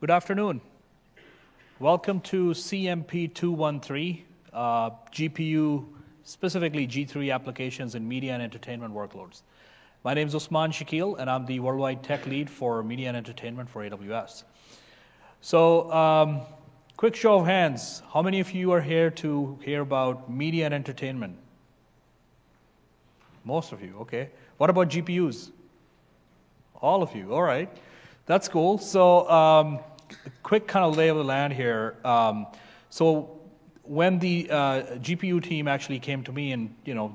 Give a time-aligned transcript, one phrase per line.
[0.00, 0.60] Good afternoon.
[1.80, 5.86] Welcome to CMP 213, uh, GPU,
[6.22, 9.42] specifically G3 applications in media and entertainment workloads.
[10.04, 13.68] My name is Usman Shakil, and I'm the worldwide tech lead for media and entertainment
[13.68, 14.44] for AWS.
[15.40, 16.42] So, um,
[16.96, 20.74] quick show of hands how many of you are here to hear about media and
[20.74, 21.36] entertainment?
[23.44, 24.30] Most of you, okay.
[24.58, 25.50] What about GPUs?
[26.76, 27.68] All of you, all right.
[28.28, 28.76] That's cool.
[28.76, 29.78] So, um,
[30.42, 31.96] quick kind of lay of the land here.
[32.04, 32.46] Um,
[32.90, 33.40] so,
[33.84, 37.10] when the uh, GPU team actually came to me, and you know,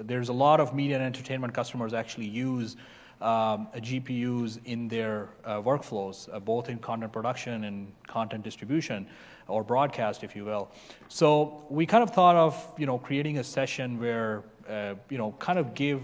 [0.00, 2.76] there's a lot of media and entertainment customers actually use
[3.20, 9.06] um, GPUs in their uh, workflows, uh, both in content production and content distribution,
[9.48, 10.70] or broadcast, if you will.
[11.08, 15.32] So we kind of thought of you know creating a session where uh, you know
[15.38, 16.00] kind of give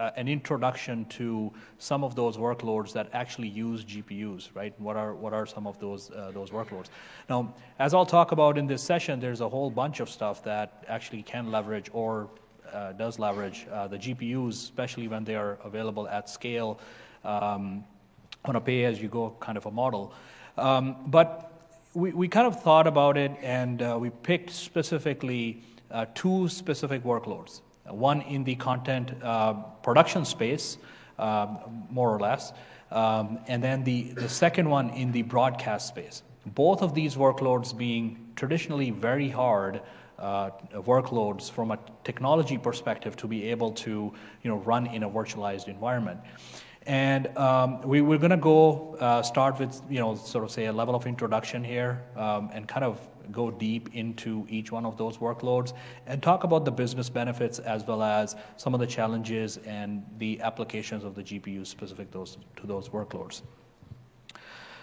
[0.00, 4.72] uh, an introduction to some of those workloads that actually use GPUs, right?
[4.80, 6.86] What are what are some of those uh, those workloads?
[7.28, 10.84] Now, as I'll talk about in this session, there's a whole bunch of stuff that
[10.88, 12.30] actually can leverage or
[12.72, 16.80] uh, does leverage uh, the GPUs, especially when they are available at scale
[17.24, 17.84] um,
[18.46, 20.14] on a pay-as-you-go kind of a model.
[20.56, 21.52] Um, but
[21.94, 27.02] we, we kind of thought about it and uh, we picked specifically uh, two specific
[27.02, 27.60] workloads
[27.90, 30.78] one in the content uh, production space,
[31.18, 31.46] uh,
[31.90, 32.52] more or less,
[32.90, 36.22] um, and then the, the second one in the broadcast space.
[36.46, 39.82] Both of these workloads being traditionally very hard
[40.18, 45.10] uh, workloads from a technology perspective to be able to you know, run in a
[45.10, 46.20] virtualized environment.
[46.86, 50.66] And um, we, are going to go uh, start with, you know, sort of say
[50.66, 52.98] a level of introduction here um, and kind of
[53.30, 55.72] go deep into each one of those workloads
[56.06, 60.40] and talk about the business benefits as well as some of the challenges and the
[60.40, 63.42] applications of the GPU specific those, to those workloads.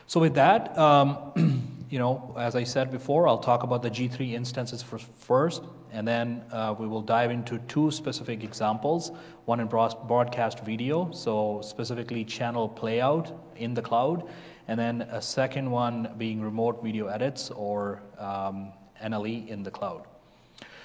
[0.07, 4.31] So with that, um, you know, as I said before, I'll talk about the G3
[4.33, 4.83] instances
[5.17, 9.11] first, and then uh, we will dive into two specific examples.
[9.45, 14.30] One in broadcast video, so specifically channel playout in the cloud,
[14.67, 20.04] and then a second one being remote video edits or um, NLE in the cloud.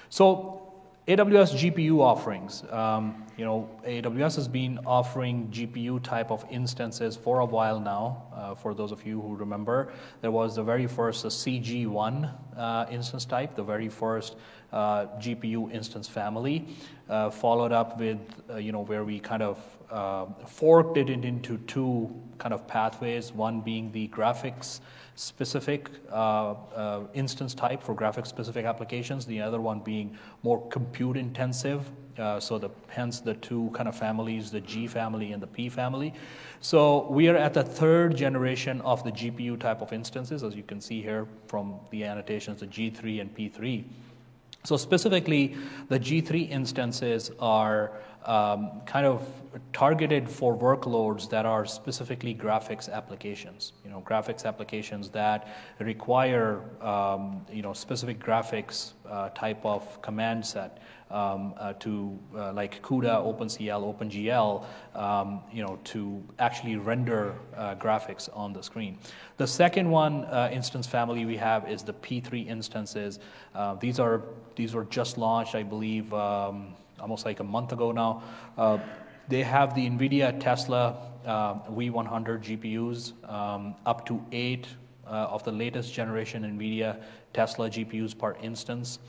[0.09, 0.63] So
[1.07, 2.63] AWS GPU offerings.
[2.71, 8.23] Um, you know, AWS has been offering GPU type of instances for a while now.
[8.33, 13.25] Uh, for those of you who remember, there was the very first CG1 uh, instance
[13.25, 14.37] type, the very first
[14.71, 16.67] uh, GPU instance family,
[17.09, 18.19] uh, followed up with,
[18.49, 19.59] uh, you know, where we kind of
[19.93, 22.09] uh, forked it into two
[22.39, 24.79] kind of pathways, one being the graphics
[25.15, 31.15] specific uh, uh, instance type for graphics specific applications, the other one being more compute
[31.15, 31.89] intensive.
[32.17, 35.69] Uh, so the, hence the two kind of families, the G family and the P
[35.69, 36.13] family.
[36.59, 40.63] So we are at the third generation of the GPU type of instances, as you
[40.63, 43.83] can see here from the annotations, the G3 and P3.
[44.65, 45.55] So specifically,
[45.89, 47.91] the G3 instances are
[48.25, 49.27] um, kind of
[49.71, 53.73] targeted for workloads that are specifically graphics applications.
[53.83, 55.47] You know, graphics applications that
[55.79, 60.79] require um, you know specific graphics uh, type of command set
[61.13, 64.65] um, uh, to uh, like CUDA, OpenCL, OpenGL,
[64.99, 68.97] um, you know, to actually render uh, graphics on the screen.
[69.37, 73.19] The second one uh, instance family we have is the P3 instances.
[73.53, 74.23] Uh, these are
[74.55, 76.13] these were just launched, I believe.
[76.13, 78.23] Um, almost like a month ago now.
[78.57, 78.79] Uh,
[79.27, 84.67] they have the NVIDIA Tesla uh, V100 GPUs, um, up to eight
[85.05, 87.01] uh, of the latest generation NVIDIA
[87.33, 88.99] Tesla GPUs per instance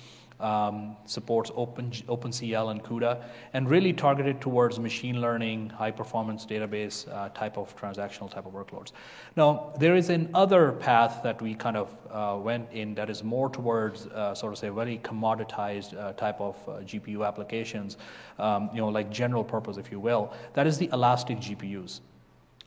[0.41, 3.23] um, supports Open, OpenCL and CUDA,
[3.53, 8.53] and really targeted towards machine learning, high performance database uh, type of transactional type of
[8.53, 8.93] workloads.
[9.37, 13.49] Now, there is another path that we kind of uh, went in that is more
[13.49, 17.97] towards uh, sort of say very commoditized uh, type of uh, GPU applications,
[18.39, 20.33] um, you know, like general purpose, if you will.
[20.55, 22.01] That is the elastic GPUs.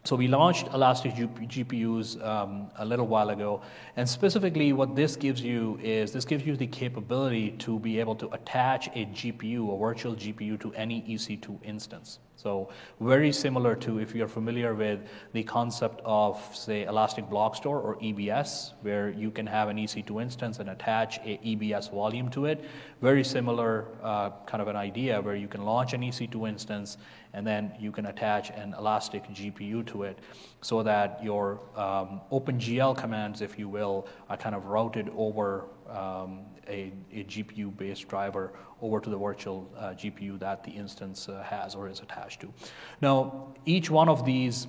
[0.07, 3.61] So we launched Elastic GPUs um, a little while ago,
[3.97, 8.15] and specifically what this gives you is this gives you the capability to be able
[8.15, 12.19] to attach a GPU, a virtual GPU, to any EC2 instance.
[12.37, 12.69] So
[12.99, 14.99] very similar to if you're familiar with
[15.33, 20.21] the concept of, say, Elastic Block Store or EBS, where you can have an EC2
[20.21, 22.63] instance and attach a EBS volume to it.
[23.01, 26.97] Very similar uh, kind of an idea where you can launch an EC2 instance
[27.33, 30.19] and then you can attach an Elastic GPU to it
[30.61, 36.45] so that your um, OpenGL commands, if you will, are kind of routed over um,
[36.67, 41.75] a, a GPU-based driver over to the virtual uh, GPU that the instance uh, has
[41.75, 42.53] or is attached to.
[43.01, 44.67] Now, each one of these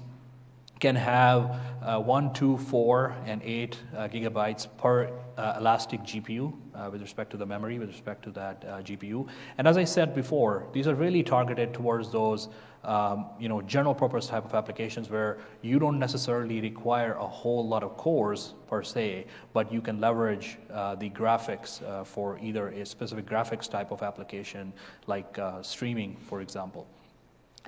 [0.80, 6.88] can have uh, 1, 2, 4, and 8 uh, gigabytes per uh, elastic GPU uh,
[6.90, 9.28] with respect to the memory, with respect to that uh, GPU.
[9.58, 12.48] And as I said before, these are really targeted towards those
[12.84, 17.66] um, you know, general purpose type of applications where you don't necessarily require a whole
[17.66, 22.86] lot of cores per se, but you can leverage uh, the graphics for either a
[22.86, 24.72] specific graphics type of application
[25.06, 26.86] like streaming, for example.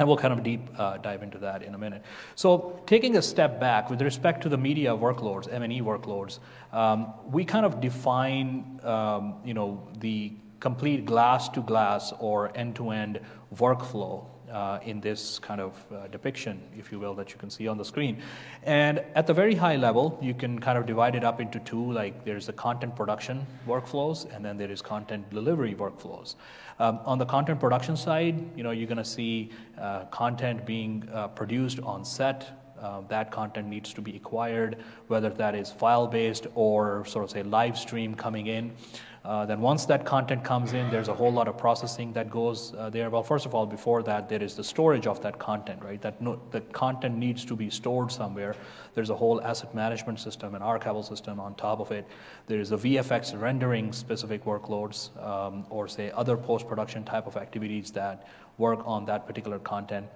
[0.01, 2.03] And we'll kind of deep uh, dive into that in a minute.
[2.35, 6.39] So, taking a step back with respect to the media workloads, M&E workloads,
[6.73, 13.21] um, we kind of define, um, you know, the complete glass-to-glass or end-to-end
[13.57, 17.69] workflow uh, in this kind of uh, depiction, if you will, that you can see
[17.69, 18.21] on the screen.
[18.63, 21.93] And at the very high level, you can kind of divide it up into two,
[21.93, 26.35] like there's the content production workflows, and then there is content delivery workflows.
[26.79, 31.09] Um, on the content production side, you know, you're going to see uh, content being
[31.13, 32.57] uh, produced on set.
[32.81, 37.43] Uh, that content needs to be acquired, whether that is file-based or sort of say
[37.43, 38.73] live stream coming in.
[39.23, 42.73] Uh, then once that content comes in, there's a whole lot of processing that goes
[42.79, 43.11] uh, there.
[43.11, 46.01] Well, first of all, before that, there is the storage of that content, right?
[46.01, 48.57] That no, the content needs to be stored somewhere.
[48.95, 52.07] There's a whole asset management system and archival system on top of it.
[52.47, 57.91] There is a VFX rendering specific workloads, um, or say other post-production type of activities
[57.91, 58.27] that
[58.57, 60.07] work on that particular content.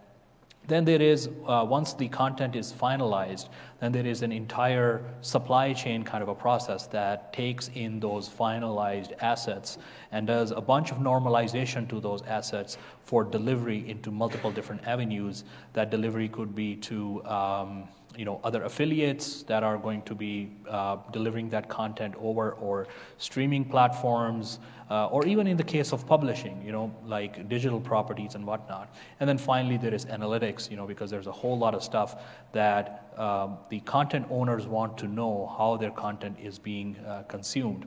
[0.67, 3.49] Then there is, uh, once the content is finalized,
[3.81, 8.29] then there is an entire supply chain kind of a process that takes in those
[8.29, 9.79] finalized assets
[10.11, 15.45] and does a bunch of normalization to those assets for delivery into multiple different avenues.
[15.75, 20.51] That delivery could be to um, you know, other affiliates that are going to be
[20.69, 22.87] uh, delivering that content over, or
[23.19, 24.61] streaming platforms,
[24.91, 28.95] uh, or even in the case of publishing, you know, like digital properties and whatnot.
[29.21, 32.23] And then finally, there is analytics, you know, because there's a whole lot of stuff
[32.53, 37.87] that um, the content owners want to know how their content is being uh, consumed.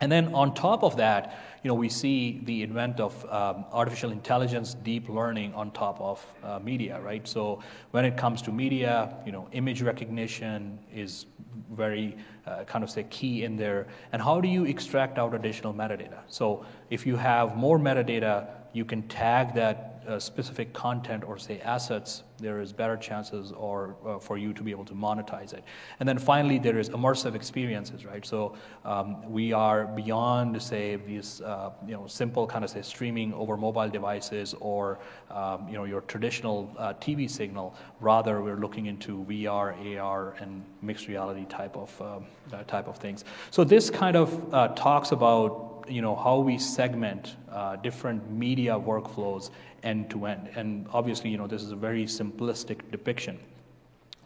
[0.00, 4.12] And then on top of that, you know, we see the advent of um, artificial
[4.12, 7.26] intelligence, deep learning on top of uh, media, right?
[7.26, 11.26] So when it comes to media, you know, image recognition is
[11.72, 12.16] very
[12.46, 13.88] uh, kind of say key in there.
[14.12, 16.20] And how do you extract out additional metadata?
[16.28, 21.60] So if you have more metadata, you can tag that uh, specific content or say
[21.60, 25.64] assets, there is better chances or uh, for you to be able to monetize it.
[26.00, 28.24] And then finally, there is immersive experiences, right?
[28.24, 33.32] So um, we are beyond say these uh, you know simple kind of say streaming
[33.34, 34.98] over mobile devices or
[35.30, 37.74] um, you know your traditional uh, TV signal.
[38.00, 43.24] Rather, we're looking into VR, AR, and mixed reality type of uh, type of things.
[43.50, 48.72] So this kind of uh, talks about you know, how we segment uh, different media
[48.72, 49.50] workflows
[49.82, 50.50] end to end.
[50.54, 53.38] And obviously, you know, this is a very simplistic depiction.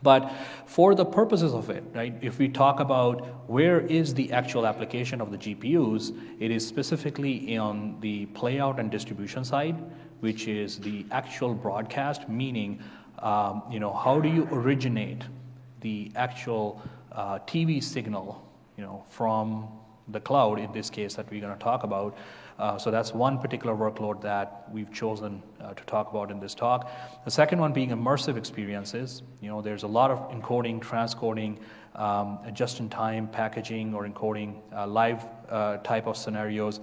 [0.02, 0.32] But
[0.66, 5.20] for the purposes of it, right, if we talk about where is the actual application
[5.20, 9.76] of the GPUs, it is specifically on the playout and distribution side,
[10.20, 12.82] which is the actual broadcast, meaning,
[13.20, 15.22] um, you know, how do you originate
[15.80, 16.82] the actual
[17.12, 18.44] uh, TV signal,
[18.76, 19.68] you know, from
[20.08, 22.16] the cloud in this case that we're going to talk about.
[22.58, 26.54] Uh, so that's one particular workload that we've chosen uh, to talk about in this
[26.54, 26.90] talk.
[27.24, 29.22] The second one being immersive experiences.
[29.40, 31.58] You know, there's a lot of encoding, transcoding,
[31.94, 36.80] um, just-in-time packaging or encoding uh, live uh, type of scenarios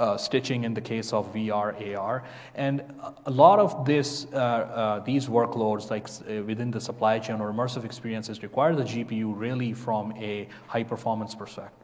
[0.00, 2.24] uh, stitching in the case of VR, AR.
[2.54, 2.82] And
[3.26, 7.52] a lot of this, uh, uh, these workloads, like uh, within the supply chain or
[7.52, 11.36] immersive experiences, require the GPU really from a high performance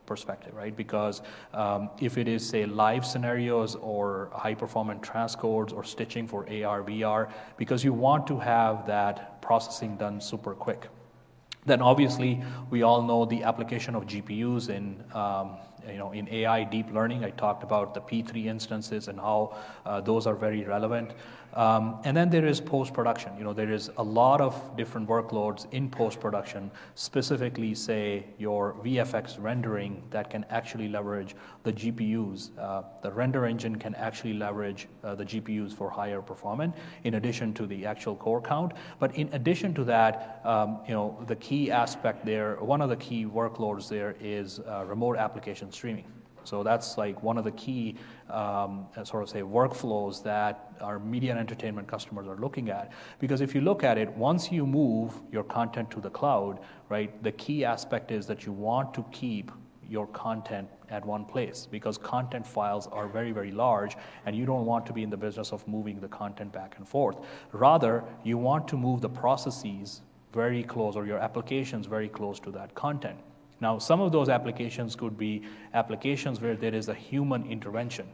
[0.07, 0.75] perspective, right?
[0.75, 1.21] Because
[1.53, 6.83] um, if it is, say, live scenarios or high performance transcodes or stitching for AR,
[6.83, 10.89] VR, because you want to have that processing done super quick.
[11.67, 15.57] Then obviously, we all know the application of GPUs in um,
[15.91, 20.01] you know, in AI deep learning, I talked about the P3 instances and how uh,
[20.01, 21.13] those are very relevant.
[21.57, 23.33] Um, and then there is post-production.
[23.39, 29.43] You know, there is a lot of different workloads in post-production, specifically, say, your VFX
[29.43, 32.51] rendering that can actually leverage the GPUs.
[32.59, 37.55] Uh, the render engine can actually leverage uh, the GPUs for higher performance, in addition
[37.55, 38.73] to the actual core count.
[39.01, 42.97] But in addition to that, um, you know, the key aspect there, one of the
[42.97, 46.05] key workloads there is uh, remote application streaming.
[46.47, 47.97] So that's like one of the key
[48.31, 52.93] um, sort of say workflows that our media and entertainment customers are looking at.
[53.19, 57.23] Because if you look at it, once you move your content to the cloud, right,
[57.23, 59.51] the key aspect is that you want to keep
[59.89, 64.67] your content at one place because content files are very, very large and you don't
[64.67, 67.19] want to be in the business of moving the content back and forth.
[67.53, 72.51] Rather, you want to move the processes very close, or your applications very close to
[72.51, 73.19] that content.
[73.61, 78.07] Now, some of those applications could be applications where there is a human intervention,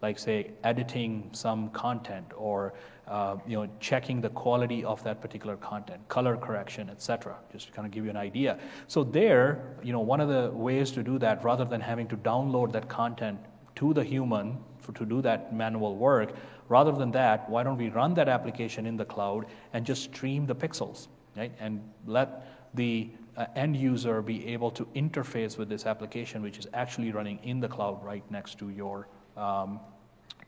[0.00, 2.74] like say editing some content or
[3.08, 7.36] uh, you know checking the quality of that particular content, color correction, etc.
[7.52, 8.58] Just to kind of give you an idea.
[8.86, 12.16] So there, you know, one of the ways to do that, rather than having to
[12.16, 13.38] download that content
[13.76, 16.34] to the human for, to do that manual work,
[16.68, 20.46] rather than that, why don't we run that application in the cloud and just stream
[20.46, 21.52] the pixels, right?
[21.60, 26.66] And let the uh, end user be able to interface with this application, which is
[26.72, 29.80] actually running in the cloud right next to your um,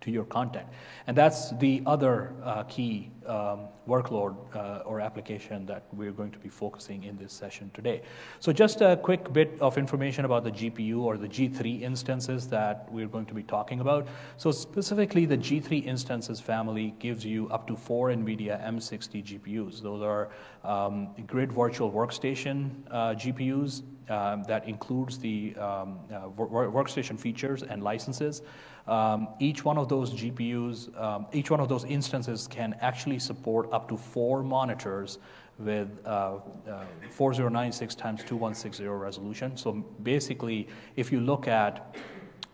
[0.01, 0.67] to your content.
[1.07, 6.39] And that's the other uh, key um, workload uh, or application that we're going to
[6.39, 8.03] be focusing in this session today.
[8.41, 12.91] So just a quick bit of information about the GPU or the G3 instances that
[12.91, 14.09] we're going to be talking about.
[14.37, 19.83] So specifically the G3 instances family gives you up to four NVIDIA M60 GPUs.
[19.83, 20.31] Those are
[20.65, 27.83] um, grid virtual workstation uh, GPUs um, that includes the um, uh, workstation features and
[27.83, 28.43] licenses.
[28.87, 33.73] Um, each one of those GPUs, um, each one of those instances can actually support
[33.73, 35.19] up to four monitors
[35.59, 39.57] with uh, uh, 4096 times 2160 resolution.
[39.57, 39.73] So
[40.03, 41.97] basically, if you look at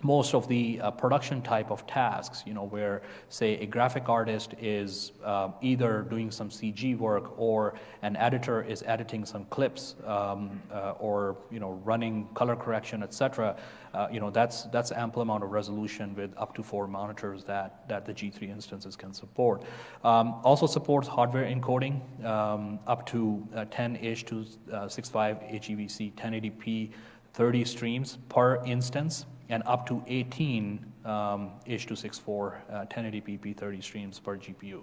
[0.05, 4.55] most of the uh, production type of tasks, you know, where say a graphic artist
[4.61, 10.61] is uh, either doing some CG work or an editor is editing some clips um,
[10.71, 13.57] uh, or you know running color correction, etc.
[13.95, 17.89] Uh, you know that's that's ample amount of resolution with up to four monitors that
[17.89, 19.63] that the G3 instances can support.
[20.05, 26.91] Um, also supports hardware encoding um, up to uh, 10 H.265 HEVC 1080p
[27.33, 34.37] 30 streams per instance and up to 18 um, H.264 uh, 1080p P30 streams per
[34.37, 34.83] GPU.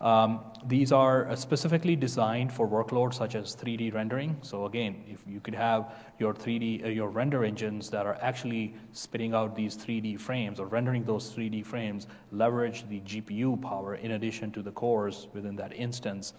[0.00, 4.36] Um, these are uh, specifically designed for workloads such as 3D rendering.
[4.42, 8.74] So again, if you could have your 3D, uh, your render engines that are actually
[8.92, 14.12] spitting out these 3D frames or rendering those 3D frames, leverage the GPU power in
[14.12, 16.34] addition to the cores within that instance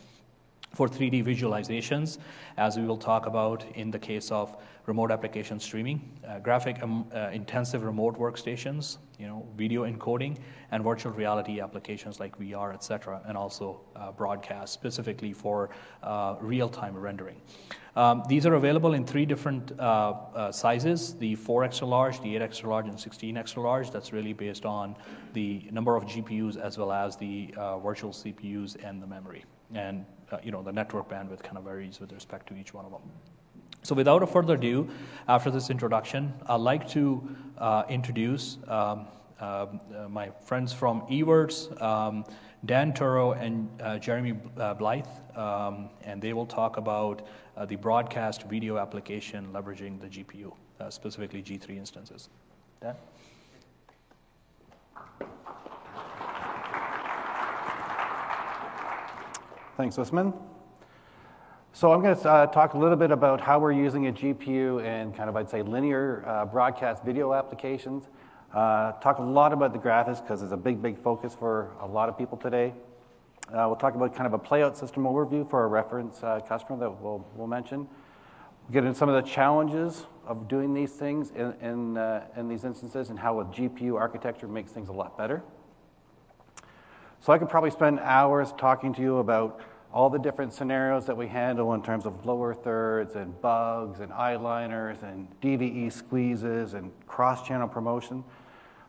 [0.74, 2.18] for 3D visualizations,
[2.58, 4.56] as we will talk about in the case of
[4.86, 10.38] remote application streaming, uh, graphic um, uh, intensive remote workstations, you know, video encoding,
[10.72, 15.70] and virtual reality applications like VR, et cetera, and also uh, broadcast specifically for
[16.04, 17.42] uh, real-time rendering.
[17.98, 22.36] Um, these are available in three different uh, uh, sizes, the 4 extra large, the
[22.36, 23.90] 8 extra large, and 16 extra large.
[23.92, 24.96] That's really based on
[25.34, 29.44] the number of GPUs as well as the virtual CPUs and the memory.
[29.74, 32.86] And uh, you know, the network bandwidth kind of varies with respect to each one
[32.86, 33.02] of them.
[33.84, 34.90] So without a further ado,
[35.28, 39.08] after this introduction, I'd like to uh, introduce um,
[39.40, 39.68] uh,
[40.10, 42.26] my friends from Evertz, um,
[42.66, 45.06] Dan Turo and uh, Jeremy uh, Blythe,
[45.36, 50.52] um, and they will talk about uh, the broadcast video application leveraging the GPU,
[50.92, 52.30] specifically G3 instances.
[52.82, 52.96] Dan?
[59.78, 60.34] Thanks, Usman.
[61.72, 64.84] So I'm going to uh, talk a little bit about how we're using a GPU
[64.84, 68.10] in kind of, I'd say, linear uh, broadcast video applications.
[68.52, 71.86] Uh, talk a lot about the graphics because it's a big, big focus for a
[71.86, 72.74] lot of people today.
[73.50, 76.80] Uh, we'll talk about kind of a playout system overview for a reference uh, customer
[76.80, 77.82] that we'll, we'll mention.
[77.82, 82.48] We'll get into some of the challenges of doing these things in, in, uh, in
[82.48, 85.44] these instances and how a GPU architecture makes things a lot better.
[87.20, 89.60] So I could probably spend hours talking to you about
[89.94, 94.12] all the different scenarios that we handle in terms of lower thirds and bugs and
[94.12, 98.24] eyeliners and DVE squeezes and cross-channel promotion.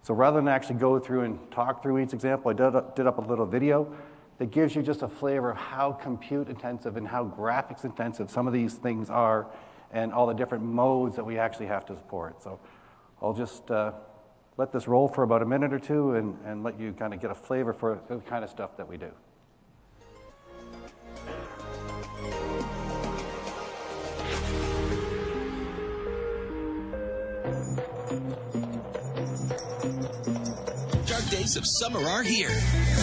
[0.02, 3.18] So rather than actually go through and talk through each example, I did, did up
[3.18, 3.92] a little video
[4.38, 8.47] that gives you just a flavor of how compute intensive and how graphics intensive some
[8.47, 9.47] of these things are
[9.92, 12.42] and all the different modes that we actually have to support.
[12.42, 12.61] So
[13.20, 13.92] I'll just uh,
[14.59, 17.21] let this roll for about a minute or two and, and let you kind of
[17.21, 19.11] get a flavor for the kind of stuff that we do.
[31.07, 32.50] Dark days of summer are here.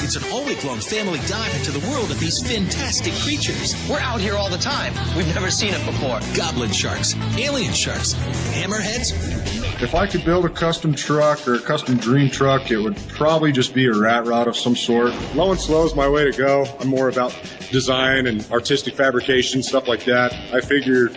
[0.04, 3.74] It's an all week long family dive into the world of these fantastic creatures.
[3.90, 4.94] We're out here all the time.
[5.16, 6.20] We've never seen it before.
[6.36, 8.14] Goblin sharks, alien sharks,
[8.52, 9.45] hammerheads,
[9.82, 13.52] if I could build a custom truck or a custom dream truck, it would probably
[13.52, 15.14] just be a rat rod of some sort.
[15.36, 16.66] Low and slow is my way to go.
[16.80, 17.36] I'm more about
[17.72, 20.34] design and artistic fabrication, stuff like that.
[20.54, 21.10] I figure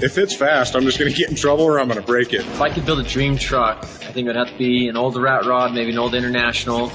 [0.00, 2.32] if it's fast, I'm just going to get in trouble or I'm going to break
[2.32, 2.40] it.
[2.40, 4.96] If I could build a dream truck, I think it would have to be an
[4.96, 6.90] old rat rod, maybe an old international.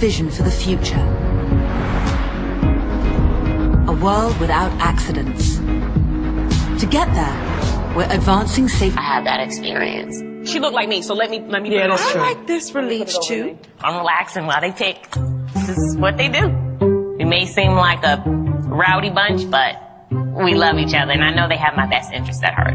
[0.00, 0.98] Vision for the future.
[3.86, 5.58] A world without accidents.
[6.80, 8.98] To get there, we're advancing safety.
[8.98, 10.16] I had that experience.
[10.50, 11.74] She looked like me, so let me let me.
[11.74, 12.20] Yeah, that's I true.
[12.22, 13.58] like this release too.
[13.80, 14.96] I'm relaxing while they pick.
[15.54, 16.48] This is what they do.
[17.18, 19.76] We may seem like a rowdy bunch, but
[20.10, 22.74] we love each other, and I know they have my best interest at heart.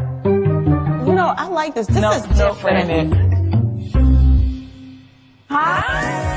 [1.08, 1.88] You know, I like this.
[1.88, 2.88] This No, is no, different.
[2.88, 3.20] wait
[5.50, 6.35] a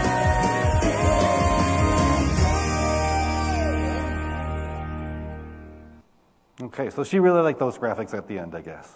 [6.60, 8.92] Okay, so she really liked those graphics at the end, I guess.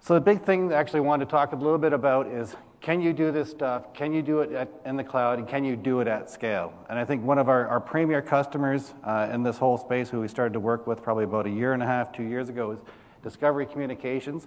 [0.00, 3.00] So the big thing I actually wanted to talk a little bit about is can
[3.00, 3.94] you do this stuff?
[3.94, 5.38] Can you do it at, in the cloud?
[5.38, 6.72] And can you do it at scale?
[6.90, 10.20] And I think one of our, our premier customers uh, in this whole space who
[10.20, 12.72] we started to work with probably about a year and a half, two years ago
[12.72, 12.78] is
[13.24, 14.46] Discovery Communications.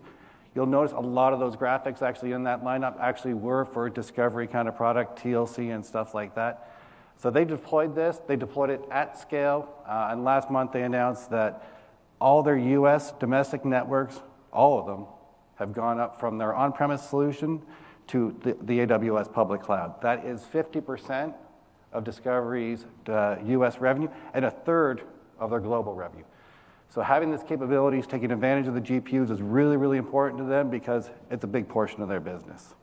[0.55, 4.47] You'll notice a lot of those graphics actually in that lineup actually were for Discovery
[4.47, 6.68] kind of product, TLC and stuff like that.
[7.19, 11.29] So they deployed this, they deployed it at scale, uh, and last month they announced
[11.31, 11.67] that
[12.19, 14.21] all their US domestic networks,
[14.53, 15.05] all of them,
[15.55, 17.61] have gone up from their on premise solution
[18.07, 20.01] to the, AWS public cloud.
[20.01, 21.33] That is 50%
[21.91, 25.03] of Discovery's uh, US revenue and a third
[25.39, 26.23] of their global revenue.
[26.89, 30.69] So having this capabilities, taking advantage of the GPUs is really, really important to them
[30.69, 32.73] because it's a big portion of their business.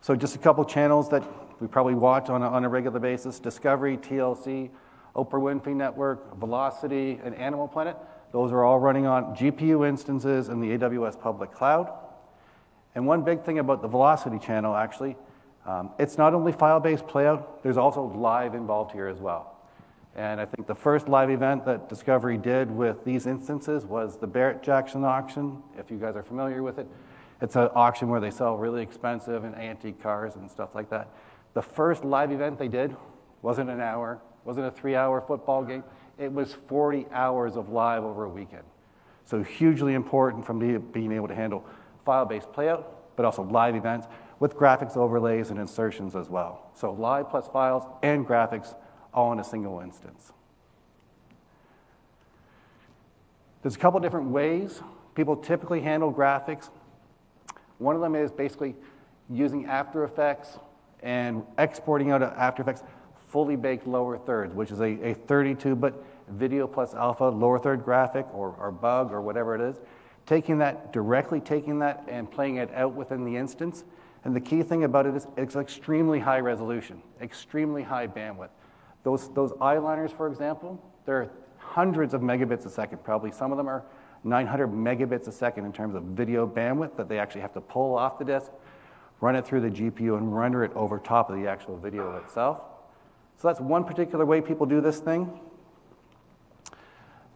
[0.00, 1.22] So just a couple channels that
[1.60, 4.70] we probably watch on a, on a regular basis, Discovery, TLC,
[5.14, 7.96] Oprah Winfrey Network, Velocity, and Animal Planet.
[8.32, 11.92] Those are all running on GPU instances in the AWS public cloud.
[12.94, 15.16] And one big thing about the Velocity channel, actually,
[15.66, 19.54] um, it's not only file-based playout, there's also live involved here as well.
[20.16, 24.26] And I think the first live event that Discovery did with these instances was the
[24.26, 26.86] Barrett-Jackson auction, if you guys are familiar with it.
[27.40, 31.08] It's an auction where they sell really expensive and antique cars and stuff like that.
[31.54, 32.94] The first live event they did
[33.42, 35.84] wasn't an hour, wasn't a three-hour football game.
[36.18, 38.64] It was 40 hours of live over a weekend.
[39.24, 41.64] So hugely important from be- being able to handle
[42.04, 42.84] file-based playout,
[43.16, 44.06] but also live events
[44.40, 46.70] with graphics overlays and insertions as well.
[46.74, 48.74] So live plus files and graphics
[49.12, 50.32] all in a single instance.
[53.62, 54.82] There's a couple different ways
[55.14, 56.70] people typically handle graphics.
[57.78, 58.74] One of them is basically
[59.30, 60.58] using After Effects
[61.04, 62.82] and exporting out of After Effects
[63.28, 65.94] fully baked lower thirds, which is a, a 32-bit
[66.30, 69.80] video plus alpha lower third graphic or, or bug or whatever it is.
[70.26, 73.84] Taking that, directly taking that and playing it out within the instance.
[74.24, 78.48] And the key thing about it is it's extremely high resolution, extremely high bandwidth.
[79.02, 83.30] Those, those eyeliners, for example, they're hundreds of megabits a second, probably.
[83.30, 83.84] Some of them are
[84.24, 87.96] 900 megabits a second in terms of video bandwidth that they actually have to pull
[87.96, 88.50] off the disk,
[89.24, 92.60] run it through the GPU, and render it over top of the actual video itself.
[93.38, 95.40] So that's one particular way people do this thing.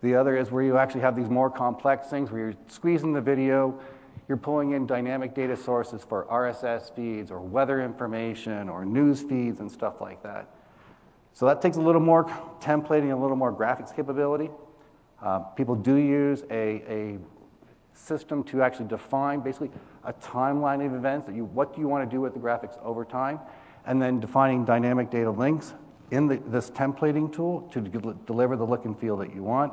[0.03, 3.23] The other is where you actually have these more complex things where you're squeezing the
[3.23, 3.81] video,
[4.29, 9.61] you're pulling in dynamic data sources for RSS feeds or weather information or news feeds
[9.61, 10.47] and stuff like that.
[11.33, 12.27] So that takes a little more
[12.61, 14.51] templating, a little more graphics capability.
[15.23, 17.19] Uh, people do use a, a
[17.95, 19.71] system to actually define basically
[20.09, 22.83] a timeline of events that you, what do you want to do with the graphics
[22.83, 23.39] over time,
[23.85, 25.75] and then defining dynamic data links
[26.11, 29.71] in the, this templating tool to de- deliver the look and feel that you want,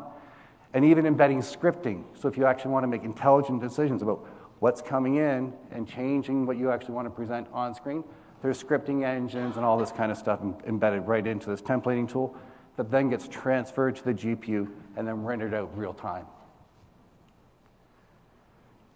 [0.74, 2.04] and even embedding scripting.
[2.20, 4.28] So if you actually want to make intelligent decisions about
[4.60, 8.04] what's coming in and changing what you actually want to present on screen,
[8.42, 12.12] there's scripting engines and all this kind of stuff em- embedded right into this templating
[12.12, 12.36] tool
[12.76, 16.26] that then gets transferred to the GPU and then rendered out real time.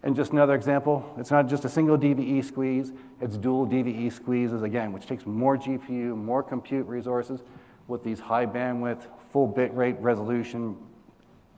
[0.02, 4.62] And just another example, it's not just a single DVE squeeze, it's dual DVE squeezes
[4.62, 7.42] again, which takes more GPU, more compute resources
[7.86, 10.76] with these high bandwidth, full bit rate resolution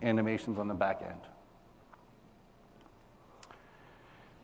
[0.02, 1.20] animations on the back end.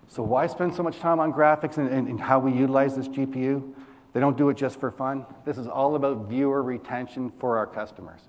[0.07, 3.09] So why spend so much time on graphics and, and, and how we utilize this
[3.09, 3.75] GPU?
[4.13, 5.27] They don't do it just for fun.
[5.45, 8.21] This is all about viewer retention for our customers.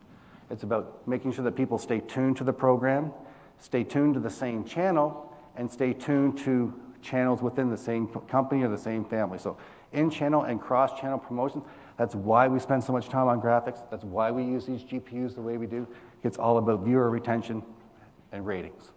[0.50, 3.14] It's about making sure that people stay tuned to the program,
[3.60, 8.64] stay tuned to the same channel, and stay tuned to channels within the same company
[8.64, 9.38] or the same family.
[9.38, 9.58] So
[9.94, 11.64] in-channel and cross-channel promotions,
[11.98, 13.80] that's why we spend so much time on graphics.
[13.90, 15.88] That's why we use these GPUs the way we do.
[16.24, 17.64] It's all about viewer retention
[18.32, 18.92] and ratings.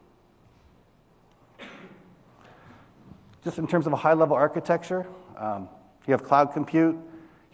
[3.44, 5.68] Just in terms of a high-level architecture, um,
[6.06, 6.96] you have cloud compute,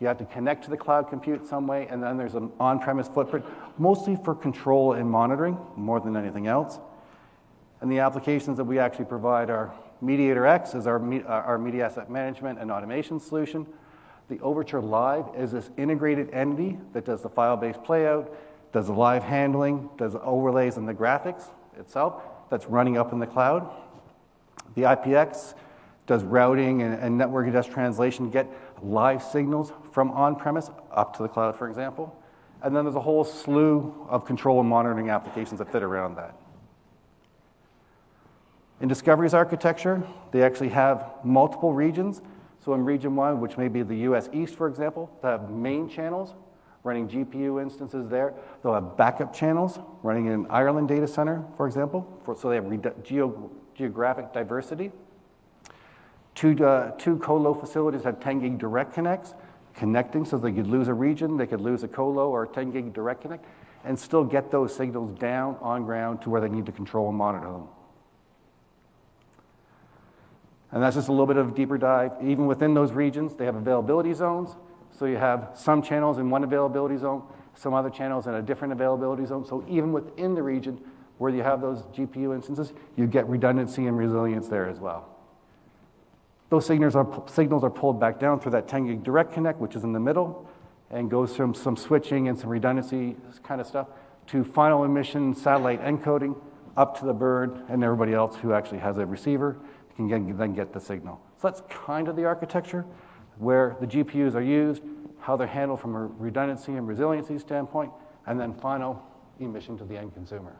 [0.00, 3.08] you have to connect to the cloud compute some way, and then there's an on-premise
[3.08, 3.44] footprint,
[3.78, 6.78] mostly for control and monitoring more than anything else.
[7.80, 11.86] And the applications that we actually provide are Mediator X is our, uh, our media
[11.86, 13.66] asset management and automation solution.
[14.28, 18.28] The Overture Live is this integrated entity that does the file-based playout,
[18.72, 21.44] does the live handling, does overlays and the graphics
[21.78, 23.68] itself that's running up in the cloud.
[24.74, 25.54] The IPX
[26.06, 28.48] does routing and, and networking, does translation, get
[28.82, 32.14] live signals from on-premise up to the cloud, for example.
[32.62, 36.37] And then there's a whole slew of control and monitoring applications that fit around that.
[38.80, 42.22] In Discovery's architecture, they actually have multiple regions.
[42.64, 45.88] So in region one, which may be the US East, for example, they have main
[45.88, 46.34] channels
[46.84, 48.34] running GPU instances there.
[48.62, 52.54] They'll have backup channels running in an Ireland data center, for example, for, so they
[52.54, 54.92] have redu- geo, geographic diversity.
[56.34, 59.34] Two, uh, two colo facilities have 10 gig direct connects,
[59.74, 62.70] connecting so they could lose a region, they could lose a colo or a 10
[62.70, 63.44] gig direct connect,
[63.84, 67.18] and still get those signals down on ground to where they need to control and
[67.18, 67.68] monitor them.
[70.72, 72.12] And that's just a little bit of a deeper dive.
[72.22, 74.50] Even within those regions, they have availability zones.
[74.90, 77.22] So you have some channels in one availability zone,
[77.54, 79.46] some other channels in a different availability zone.
[79.46, 80.80] So even within the region
[81.18, 85.08] where you have those GPU instances, you get redundancy and resilience there as well.
[86.50, 89.76] Those signals are, signals are pulled back down through that 10 gig direct connect, which
[89.76, 90.48] is in the middle,
[90.90, 93.88] and goes from some switching and some redundancy kind of stuff
[94.28, 96.36] to final emission satellite encoding
[96.76, 99.56] up to the bird and everybody else who actually has a receiver
[99.98, 101.20] can then get the signal.
[101.40, 102.84] So that's kind of the architecture
[103.38, 104.82] where the GPUs are used,
[105.20, 107.90] how they're handled from a redundancy and resiliency standpoint,
[108.26, 109.02] and then final
[109.40, 110.54] emission to the end consumer.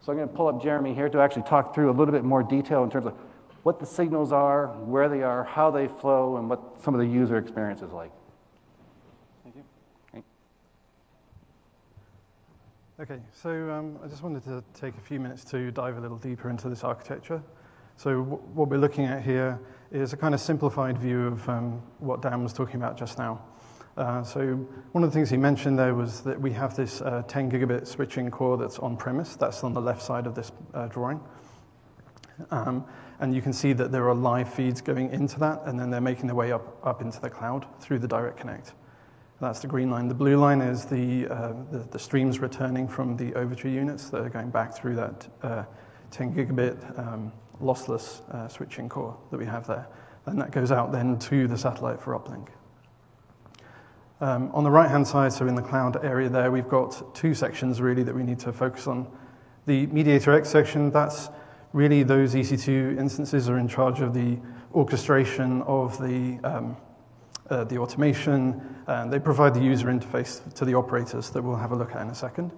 [0.00, 2.24] So I'm going to pull up Jeremy here to actually talk through a little bit
[2.24, 3.14] more detail in terms of
[3.62, 7.06] what the signals are, where they are, how they flow, and what some of the
[7.06, 8.10] user experience is like.
[9.42, 9.62] Thank you.
[13.00, 16.16] Okay, so um, I just wanted to take a few minutes to dive a little
[16.16, 17.42] deeper into this architecture.
[17.96, 19.58] So w- what we're looking at here
[19.90, 23.42] is a kind of simplified view of um, what Dan was talking about just now.
[23.96, 24.54] Uh, so
[24.92, 27.88] one of the things he mentioned there was that we have this uh, 10 gigabit
[27.88, 29.34] switching core that's on premise.
[29.34, 31.20] That's on the left side of this uh, drawing.
[32.52, 32.84] Um,
[33.18, 36.00] and you can see that there are live feeds going into that, and then they're
[36.00, 38.72] making their way up, up into the cloud through the direct connect.
[39.44, 40.08] That's the green line.
[40.08, 44.22] The blue line is the, uh, the, the, streams returning from the Overture units that
[44.22, 45.64] are going back through that uh,
[46.12, 47.30] 10 gigabit um,
[47.60, 49.86] lossless uh, switching core that we have there.
[50.24, 52.48] And that goes out then to the satellite for uplink.
[54.22, 57.34] Um, on the right hand side, so in the cloud area there, we've got two
[57.34, 59.06] sections really that we need to focus on.
[59.66, 61.28] The Mediator X section, that's
[61.74, 64.38] really those EC2 instances are in charge of the
[64.72, 66.78] orchestration of the um,
[67.50, 71.72] uh, the automation, and they provide the user interface to the operators that we'll have
[71.72, 72.52] a look at in a second.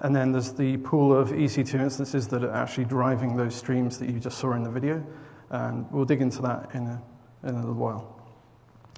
[0.00, 4.08] And then there's the pool of EC2 instances that are actually driving those streams that
[4.08, 5.04] you just saw in the video,
[5.50, 7.02] and we'll dig into that in a,
[7.44, 8.16] in a little while.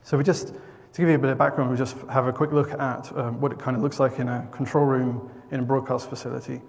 [0.02, 2.52] So we just, to give you a bit of background, we just have a quick
[2.52, 5.62] look at um, what it kind of looks like in a control room in a
[5.62, 6.60] broadcast facility.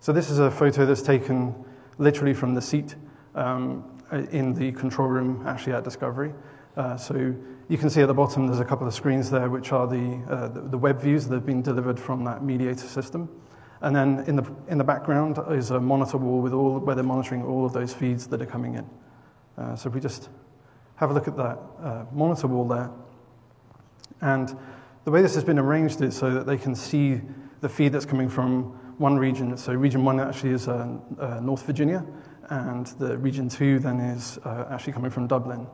[0.00, 1.54] So this is a photo that's taken
[1.98, 2.96] literally from the seat
[3.34, 3.84] um,
[4.30, 6.32] in the control room, actually at Discovery.
[6.76, 7.34] Uh, so
[7.70, 10.20] you can see at the bottom there's a couple of screens there which are the,
[10.28, 13.28] uh, the, web views that have been delivered from that mediator system.
[13.80, 17.04] And then in the, in the background is a monitor wall with all, where they're
[17.04, 18.90] monitoring all of those feeds that are coming in.
[19.56, 20.30] Uh, so if we just
[20.96, 22.90] have a look at that uh, monitor wall there.
[24.20, 24.52] And
[25.04, 27.20] the way this has been arranged is so that they can see
[27.60, 28.64] the feed that's coming from
[28.98, 29.56] one region.
[29.56, 32.04] So region one actually is uh, uh, North Virginia,
[32.48, 35.68] and the region two then is uh, actually coming from Dublin.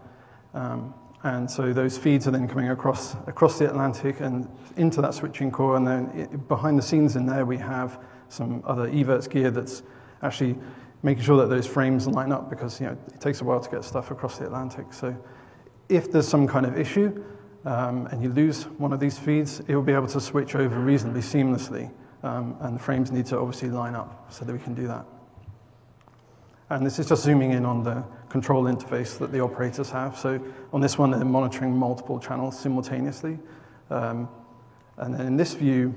[0.52, 0.92] Um,
[1.26, 5.50] and so those feeds are then coming across, across the Atlantic and into that switching
[5.50, 5.76] core.
[5.76, 9.82] And then behind the scenes in there, we have some other Evertz gear that's
[10.22, 10.56] actually
[11.02, 13.68] making sure that those frames line up because you know, it takes a while to
[13.68, 14.92] get stuff across the Atlantic.
[14.92, 15.16] So
[15.88, 17.24] if there's some kind of issue
[17.64, 20.78] um, and you lose one of these feeds, it will be able to switch over
[20.78, 21.90] reasonably seamlessly.
[22.22, 25.04] Um, and the frames need to obviously line up so that we can do that.
[26.70, 30.18] And this is just zooming in on the control interface that the operators have.
[30.18, 30.40] So
[30.72, 33.38] on this one, they're monitoring multiple channels simultaneously.
[33.90, 34.28] Um,
[34.96, 35.94] and then in this view,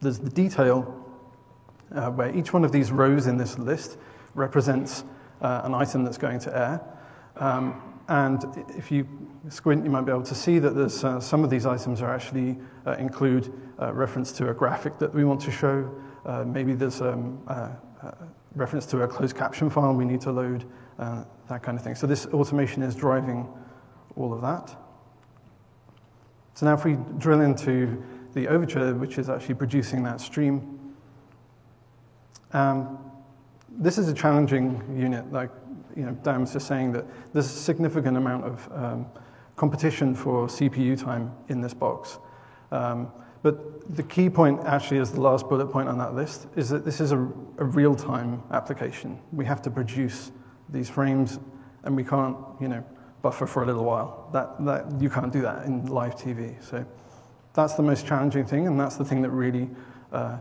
[0.00, 1.04] there's the detail
[1.94, 3.98] uh, where each one of these rows in this list
[4.34, 5.04] represents
[5.40, 6.80] uh, an item that's going to air.
[7.36, 8.44] Um, and
[8.76, 9.06] if you
[9.48, 12.12] squint, you might be able to see that there's, uh, some of these items are
[12.12, 15.90] actually uh, include uh, reference to a graphic that we want to show.
[16.24, 17.40] Uh, maybe there's um,
[18.56, 20.64] reference to a closed caption file we need to load,
[20.98, 21.94] uh, that kind of thing.
[21.94, 23.46] So this automation is driving
[24.16, 24.74] all of that.
[26.54, 30.94] So now if we drill into the Overture, which is actually producing that stream,
[32.52, 32.98] um,
[33.68, 35.30] this is a challenging unit.
[35.30, 35.50] Like
[35.94, 39.06] you know, Dan was just saying that there's a significant amount of um,
[39.56, 42.18] competition for CPU time in this box.
[42.72, 46.68] Um, but the key point, actually, is the last bullet point on that list, is
[46.70, 49.20] that this is a, a real-time application.
[49.32, 50.32] We have to produce
[50.68, 51.38] these frames,
[51.84, 52.84] and we can't, you know,
[53.22, 54.28] buffer for a little while.
[54.32, 56.62] That, that, you can't do that in live TV.
[56.62, 56.84] So
[57.54, 59.70] that's the most challenging thing, and that's the thing that really
[60.12, 60.38] uh,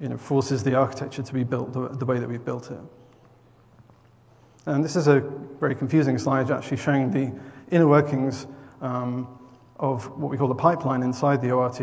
[0.00, 2.80] you know, forces the architecture to be built the, the way that we've built it.
[4.66, 5.20] And this is a
[5.60, 7.32] very confusing slide actually showing the
[7.70, 8.46] inner workings
[8.80, 9.26] um,
[9.82, 11.80] of what we call the pipeline inside the ORT.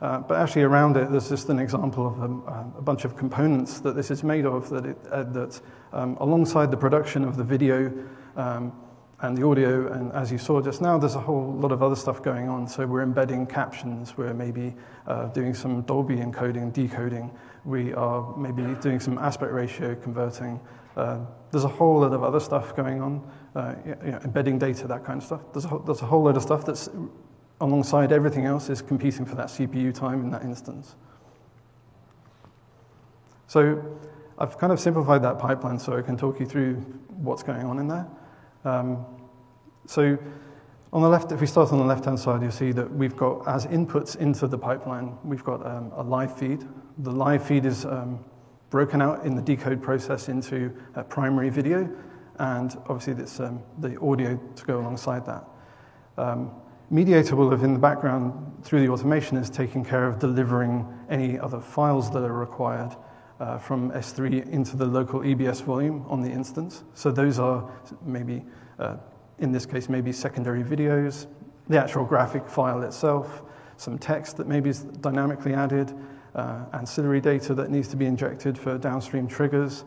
[0.00, 3.80] Uh, but actually around it, there's just an example of a, a bunch of components
[3.80, 5.60] that this is made of that, it, uh, that
[5.92, 7.92] um, alongside the production of the video
[8.36, 8.72] um,
[9.20, 11.96] and the audio, and as you saw just now, there's a whole lot of other
[11.96, 12.66] stuff going on.
[12.66, 14.74] So we're embedding captions, we're maybe
[15.06, 17.30] uh, doing some Dolby encoding, decoding,
[17.64, 20.60] we are maybe doing some aspect ratio converting.
[20.96, 24.86] Uh, there's a whole lot of other stuff going on, uh, you know, embedding data,
[24.86, 25.40] that kind of stuff.
[25.52, 26.88] There's a, there's a whole lot of stuff that's
[27.60, 30.96] alongside everything else is competing for that CPU time in that instance.
[33.46, 33.82] So
[34.38, 36.74] I've kind of simplified that pipeline so I can talk you through
[37.08, 38.06] what's going on in there.
[38.64, 39.04] Um,
[39.86, 40.18] so
[40.92, 43.46] on the left, if we start on the left-hand side, you'll see that we've got,
[43.48, 46.64] as inputs into the pipeline, we've got um, a live feed.
[46.98, 48.24] The live feed is um,
[48.70, 51.88] broken out in the decode process into a primary video,
[52.38, 55.44] and obviously it's um, the audio to go alongside that.
[56.90, 61.38] Mediator will have in the background, through the automation, is taking care of delivering any
[61.38, 62.94] other files that are required
[63.40, 66.84] uh, from S3 into the local EBS volume on the instance.
[66.94, 67.70] So those are
[68.04, 68.44] maybe,
[68.78, 68.96] uh,
[69.38, 71.26] in this case, maybe secondary videos,
[71.68, 73.42] the actual graphic file itself,
[73.76, 75.92] some text that maybe is dynamically added,
[76.34, 79.84] uh, ancillary data that needs to be injected for downstream triggers.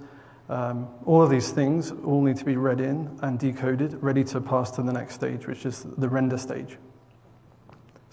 [0.49, 4.41] Um, all of these things all need to be read in and decoded, ready to
[4.41, 6.77] pass to the next stage, which is the render stage.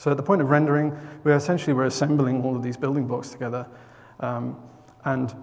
[0.05, 3.31] So at the point of rendering, we're essentially we're assembling all of these building blocks
[3.31, 3.67] together
[4.21, 4.55] um,
[5.07, 5.35] and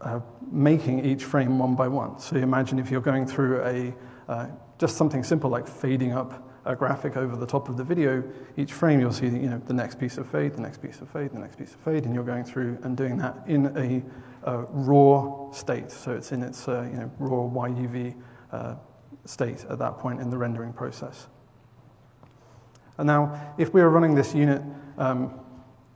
[0.00, 0.20] uh,
[0.52, 2.20] making each frame one by one.
[2.20, 3.94] So imagine if you're going through a
[4.28, 4.46] uh,
[4.78, 8.22] just something simple like fading up a graphic over the top of the video,
[8.56, 11.10] each frame you'll see you know, the next piece of fade, the next piece of
[11.10, 14.48] fade, the next piece of fade, and you're going through and doing that in a,
[14.48, 15.90] a raw state.
[15.90, 18.14] So it's in its uh, you know, raw YUV
[18.52, 18.76] uh,
[19.24, 21.26] state at that point in the rendering process.
[23.00, 24.60] And now, if we were running this unit
[24.98, 25.40] um,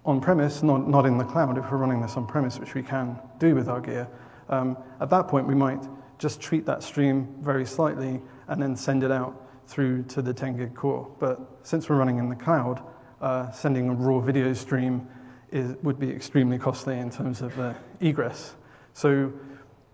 [0.07, 2.83] on premise, not, not in the cloud, if we're running this on premise, which we
[2.83, 4.09] can do with our gear,
[4.49, 5.85] um, at that point we might
[6.19, 10.57] just treat that stream very slightly and then send it out through to the 10
[10.57, 11.15] gig core.
[11.19, 12.83] But since we're running in the cloud,
[13.21, 15.07] uh, sending a raw video stream
[15.53, 18.55] is, would be extremely costly in terms of uh, egress.
[18.95, 19.31] So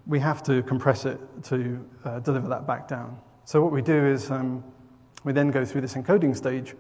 [0.06, 3.18] we have to compress it to uh, deliver that back down.
[3.46, 4.62] So what we do is um,
[5.24, 6.76] we then go through this encoding stage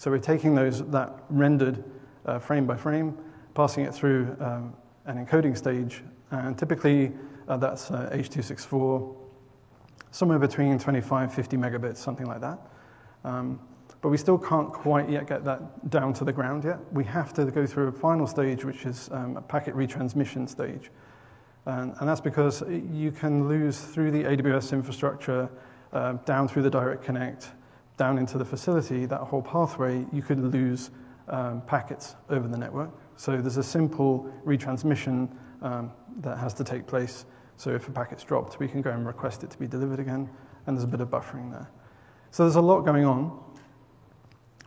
[0.00, 1.84] so we're taking those, that rendered
[2.24, 3.14] uh, frame by frame,
[3.52, 4.72] passing it through um,
[5.04, 7.12] an encoding stage, and typically
[7.48, 9.14] uh, that's uh, H.264,
[10.10, 12.58] somewhere between 25, 50 megabits, something like that.
[13.24, 13.60] Um,
[14.00, 16.78] but we still can't quite yet get that down to the ground yet.
[16.94, 20.90] We have to go through a final stage, which is um, a packet retransmission stage.
[21.66, 25.50] And, and, that's because you can lose through the AWS infrastructure,
[25.92, 27.50] uh, down through the direct connect,
[28.00, 30.90] down into the facility, that whole pathway, you could lose
[31.28, 32.88] um, packets over the network.
[33.16, 35.28] So there's a simple retransmission
[35.60, 37.26] um, that has to take place.
[37.58, 40.30] So if a packet's dropped, we can go and request it to be delivered again,
[40.66, 41.68] and there's a bit of buffering there.
[42.30, 43.38] So there's a lot going on,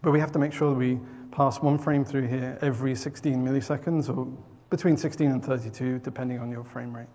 [0.04, 1.00] but we have to make sure that we
[1.32, 4.28] pass one frame through here every 16 milliseconds, or
[4.70, 7.10] between 16 and 32, depending on your frame rate.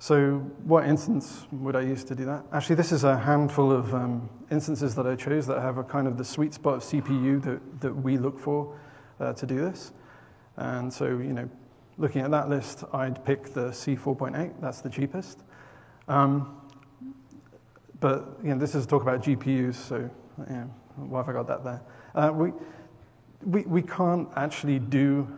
[0.00, 2.46] So what instance would I use to do that?
[2.54, 6.08] Actually, this is a handful of um, instances that I chose that have a kind
[6.08, 8.80] of the sweet spot of CPU that, that we look for
[9.20, 9.92] uh, to do this.
[10.56, 11.50] And so, you know,
[11.98, 14.54] looking at that list, I'd pick the C4.8.
[14.58, 15.40] That's the cheapest.
[16.08, 16.58] Um,
[18.00, 21.32] but, you know, this is a talk about GPUs, so, you know, why have I
[21.34, 21.82] got that there?
[22.14, 22.52] Uh, we,
[23.44, 25.28] we, we can't actually do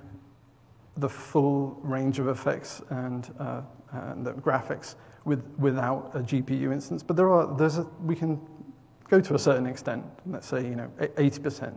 [0.99, 7.03] the full range of effects and uh, and the graphics with, without a GPU instance.
[7.03, 8.41] But there are, there's a, we can
[9.09, 11.77] go to a certain extent, let's say, you know, 80%.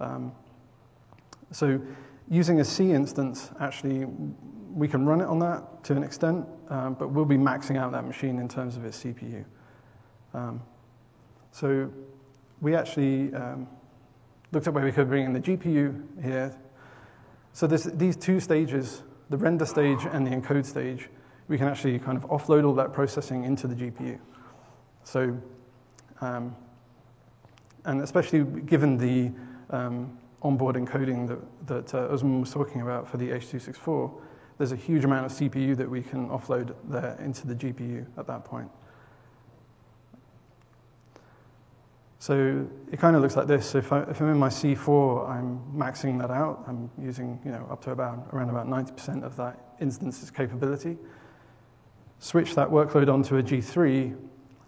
[0.00, 0.32] Um,
[1.50, 1.80] so
[2.28, 4.06] using a C instance, actually,
[4.72, 7.92] we can run it on that to an extent, um, but we'll be maxing out
[7.92, 9.44] that machine in terms of its CPU.
[10.34, 10.60] Um,
[11.52, 11.90] so
[12.60, 13.68] we actually um,
[14.50, 16.56] looked at where we could bring in the GPU here.
[17.52, 21.08] So this, these two stages the render stage and the encode stage,
[21.48, 24.18] we can actually kind of offload all that processing into the GPU.
[25.04, 25.36] So,
[26.20, 26.56] um,
[27.84, 29.32] and especially given the
[29.70, 34.12] um, onboard encoding that, that uh, Usman was talking about for the H.264,
[34.56, 38.26] there's a huge amount of CPU that we can offload there into the GPU at
[38.26, 38.70] that point.
[42.24, 43.74] So it kind of looks like this.
[43.74, 46.64] If, I, if I'm in my C4, I'm maxing that out.
[46.66, 50.96] I'm using you know, up to about, around about 90% of that instance's capability.
[52.18, 54.16] Switch that workload onto a G3,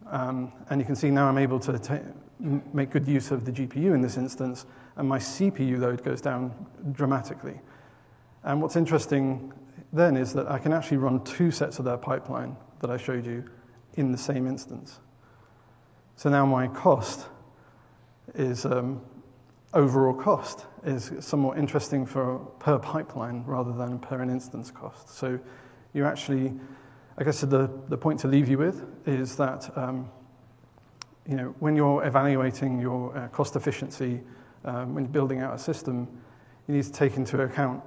[0.08, 2.02] um, and you can see now I'm able to
[2.38, 6.52] make good use of the GPU in this instance, and my CPU load goes down
[6.92, 7.60] dramatically.
[8.44, 9.52] And what's interesting
[9.92, 13.26] then is that I can actually run two sets of that pipeline that I showed
[13.26, 13.44] you
[13.94, 15.00] in the same instance.
[16.16, 17.26] So now my cost
[18.34, 19.00] is um,
[19.74, 25.10] overall cost is somewhat interesting for per pipeline rather than per an instance cost.
[25.10, 25.38] So
[25.92, 26.54] you actually,
[27.18, 30.10] I guess the, the point to leave you with is that um,
[31.28, 34.20] you know, when you're evaluating your uh, cost efficiency,
[34.64, 36.06] um, when you're building out a system,
[36.68, 37.82] you need to take into account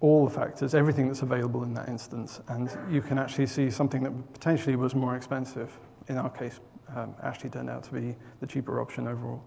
[0.00, 4.02] all the factors, everything that's available in that instance, and you can actually see something
[4.02, 5.78] that potentially was more expensive.
[6.08, 6.60] In our case,
[6.94, 9.42] um, actually turned out to be the cheaper option overall.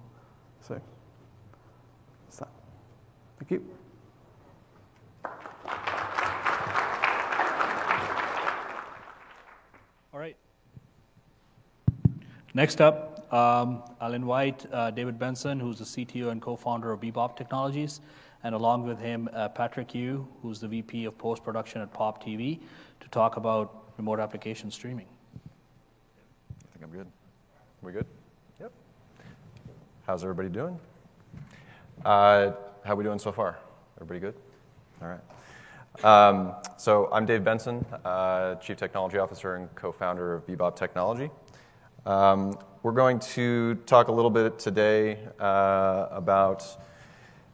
[0.62, 0.82] So
[2.26, 2.50] that's that.
[3.38, 3.66] Thank you.
[10.12, 10.36] All right.
[12.56, 17.36] Next up, um, I'll invite uh, David Benson, who's the CTO and co-founder of Bebop
[17.36, 18.02] Technologies,
[18.44, 22.60] and along with him, uh, Patrick Yu, who's the VP of post-production at Pop TV,
[23.02, 25.06] to talk about remote application streaming.
[25.36, 27.06] I think I'm good.
[27.84, 28.08] We good?
[28.60, 28.72] Yep.
[30.08, 30.80] How's everybody doing?
[32.04, 33.60] Uh, how are we doing so far?
[33.98, 34.34] Everybody good?
[35.04, 36.04] All right.
[36.04, 41.30] Um, so I'm Dave Benson, uh, Chief Technology Officer and co-founder of Bebop Technology.
[42.06, 46.66] Um, we're going to talk a little bit today uh, about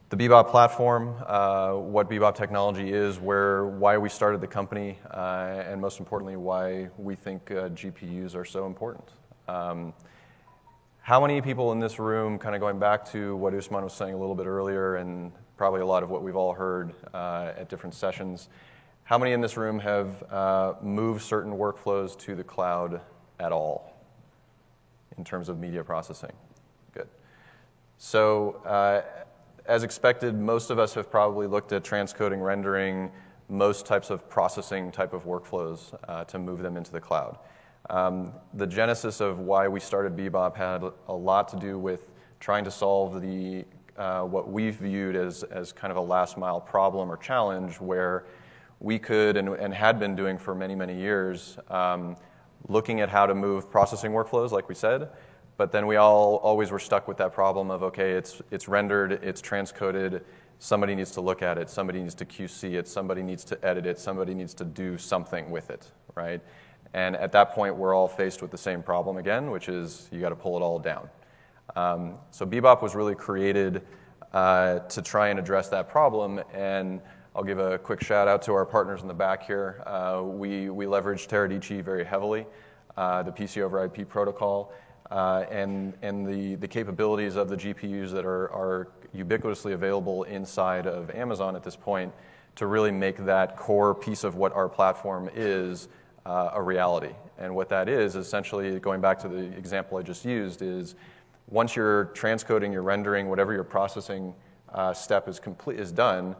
[0.09, 5.63] the Bebop platform, uh, what Bebop technology is, where, why we started the company, uh,
[5.65, 9.09] and most importantly, why we think uh, GPUs are so important.
[9.47, 9.93] Um,
[11.01, 14.13] how many people in this room, kind of going back to what Usman was saying
[14.13, 17.67] a little bit earlier, and probably a lot of what we've all heard uh, at
[17.67, 18.47] different sessions,
[19.05, 23.01] how many in this room have uh, moved certain workflows to the cloud
[23.39, 23.94] at all
[25.17, 26.33] in terms of media processing?
[26.93, 27.07] Good.
[27.97, 29.01] So, uh,
[29.65, 33.11] as expected, most of us have probably looked at transcoding, rendering,
[33.49, 37.37] most types of processing type of workflows uh, to move them into the cloud.
[37.89, 42.63] Um, the genesis of why we started Bebop had a lot to do with trying
[42.65, 43.65] to solve the
[43.97, 48.25] uh, what we've viewed as, as kind of a last mile problem or challenge where
[48.79, 52.17] we could and, and had been doing for many, many years, um,
[52.67, 55.09] looking at how to move processing workflows, like we said,
[55.57, 59.13] but then we all always were stuck with that problem of okay, it's, it's rendered,
[59.23, 60.21] it's transcoded,
[60.59, 63.85] somebody needs to look at it, somebody needs to QC it, somebody needs to edit
[63.85, 66.41] it, somebody needs to do something with it, right?
[66.93, 70.21] And at that point, we're all faced with the same problem again, which is you
[70.21, 71.09] got to pull it all down.
[71.75, 73.81] Um, so Bebop was really created
[74.33, 76.41] uh, to try and address that problem.
[76.53, 77.01] And
[77.35, 79.83] I'll give a quick shout out to our partners in the back here.
[79.85, 82.45] Uh, we, leverage Teradici very heavily,
[82.95, 84.71] uh, the PC over IP protocol,
[85.11, 91.63] uh, and, the, capabilities of the GPUs that are, ubiquitously available inside of Amazon at
[91.63, 92.13] this point
[92.55, 95.89] to really make that core piece of what our platform is
[96.25, 97.13] a reality.
[97.37, 100.95] And what that is, essentially, going back to the example I just used, is
[101.49, 104.33] once you're transcoding, you're rendering, whatever your processing
[104.93, 106.35] step is complete is done,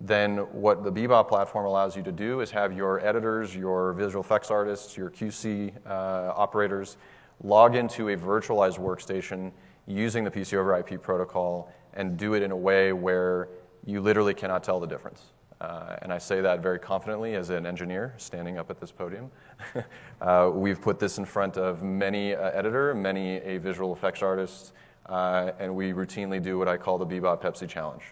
[0.00, 4.22] then what the Bebop platform allows you to do is have your editors, your visual
[4.22, 6.96] effects artists, your QC uh, operators
[7.42, 9.50] log into a virtualized workstation
[9.86, 13.48] using the PC over IP protocol and do it in a way where
[13.84, 15.32] you literally cannot tell the difference.
[15.60, 19.30] Uh, and I say that very confidently as an engineer standing up at this podium.
[20.20, 24.72] uh, we've put this in front of many uh, editor, many a visual effects artist,
[25.06, 28.04] uh, and we routinely do what I call the Bebop Pepsi Challenge.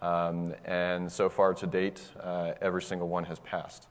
[0.00, 3.88] Um, and so far to date, uh, every single one has passed.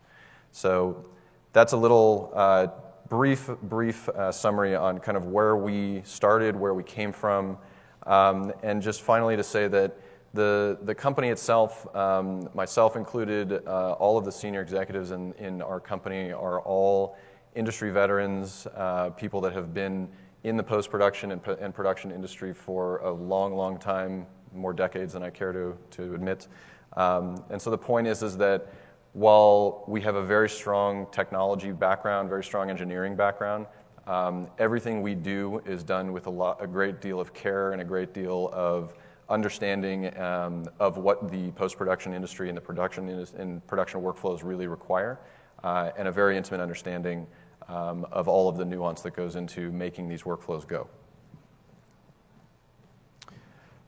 [0.52, 1.06] So
[1.54, 2.68] that's a little uh,
[3.10, 7.58] brief, brief summary on kind of where we started, where we came from,
[8.06, 9.98] um, and just finally to say that
[10.34, 15.62] the, the company itself, um, myself included, uh, all of the senior executives in, in
[15.62, 17.18] our company are all
[17.56, 20.08] industry veterans, uh, people that have been
[20.44, 24.28] in the post production and, and, production industry for a long, long time,
[24.58, 26.48] more decades than I care to, to admit.
[26.96, 28.74] Um, and so the point is, is that
[29.14, 33.66] while we have a very strong technology background, very strong engineering background,
[34.06, 37.82] um, everything we do is done with a, lot, a great deal of care and
[37.82, 38.94] a great deal of
[39.30, 45.20] understanding um, of what the post-production industry and the production and production workflows really require,
[45.64, 47.28] uh, and a very intimate understanding
[47.68, 50.88] um, of all of the nuance that goes into making these workflows go.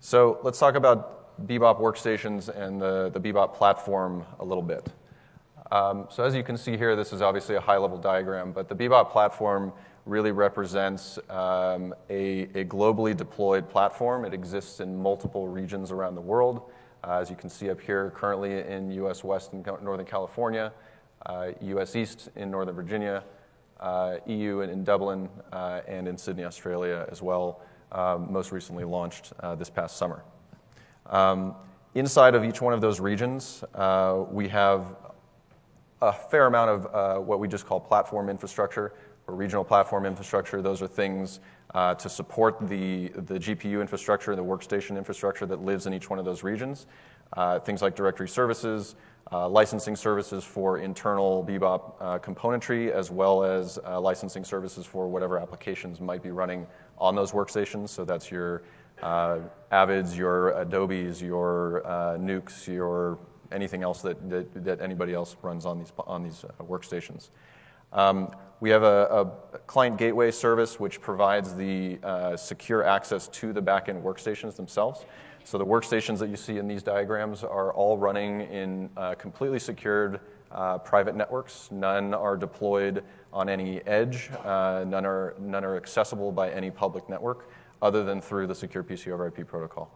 [0.02, 4.88] So let's talk about Bebop workstations and the, the Bebop platform a little bit.
[5.74, 8.76] Um, so as you can see here, this is obviously a high-level diagram, but the
[8.76, 9.74] Bebop platform
[10.06, 14.24] really represents um, a, a, globally deployed platform.
[14.24, 16.72] It exists in multiple regions around the world.
[17.04, 20.72] Uh, as you can see up here, currently in US West and Northern California,
[21.26, 23.24] uh, US East in Northern Virginia,
[23.82, 27.62] uh, EU in, in Dublin, uh, and in Sydney, Australia as well,
[27.96, 30.24] most recently launched uh, this past summer.
[31.08, 31.56] Um,
[31.96, 34.96] inside of each one of those regions, uh, we have
[36.02, 38.94] a fair amount of what we just call platform infrastructure
[39.30, 40.62] or regional platform infrastructure.
[40.62, 41.40] Those are things
[41.74, 46.20] uh, to support the, the GPU infrastructure the workstation infrastructure that lives in each one
[46.20, 46.88] of those regions.
[47.34, 48.96] Uh, things like directory services,
[49.32, 55.08] uh, licensing services for internal Bebop uh, componentry, as well as uh, licensing services for
[55.08, 56.66] whatever applications might be running
[57.00, 57.90] on those workstations.
[57.90, 58.64] So that's your
[59.02, 59.40] uh,
[59.72, 61.84] Avids, your Adobes, your
[62.20, 63.18] Nukes, your
[63.52, 67.30] anything else that, that, that, anybody else runs on these, on these workstations.
[67.92, 73.54] Um, we have a, a, client gateway service which provides the uh, secure access to
[73.54, 75.06] the backend workstations themselves.
[75.44, 79.60] So the workstations that you see in these diagrams are all running in uh, completely
[79.60, 80.20] secured
[80.52, 81.70] uh, private networks.
[81.72, 84.30] None are deployed on any edge.
[84.44, 87.50] Uh, none, are, none are accessible by any public network
[87.82, 89.92] other than through the secure PC over IP protocol.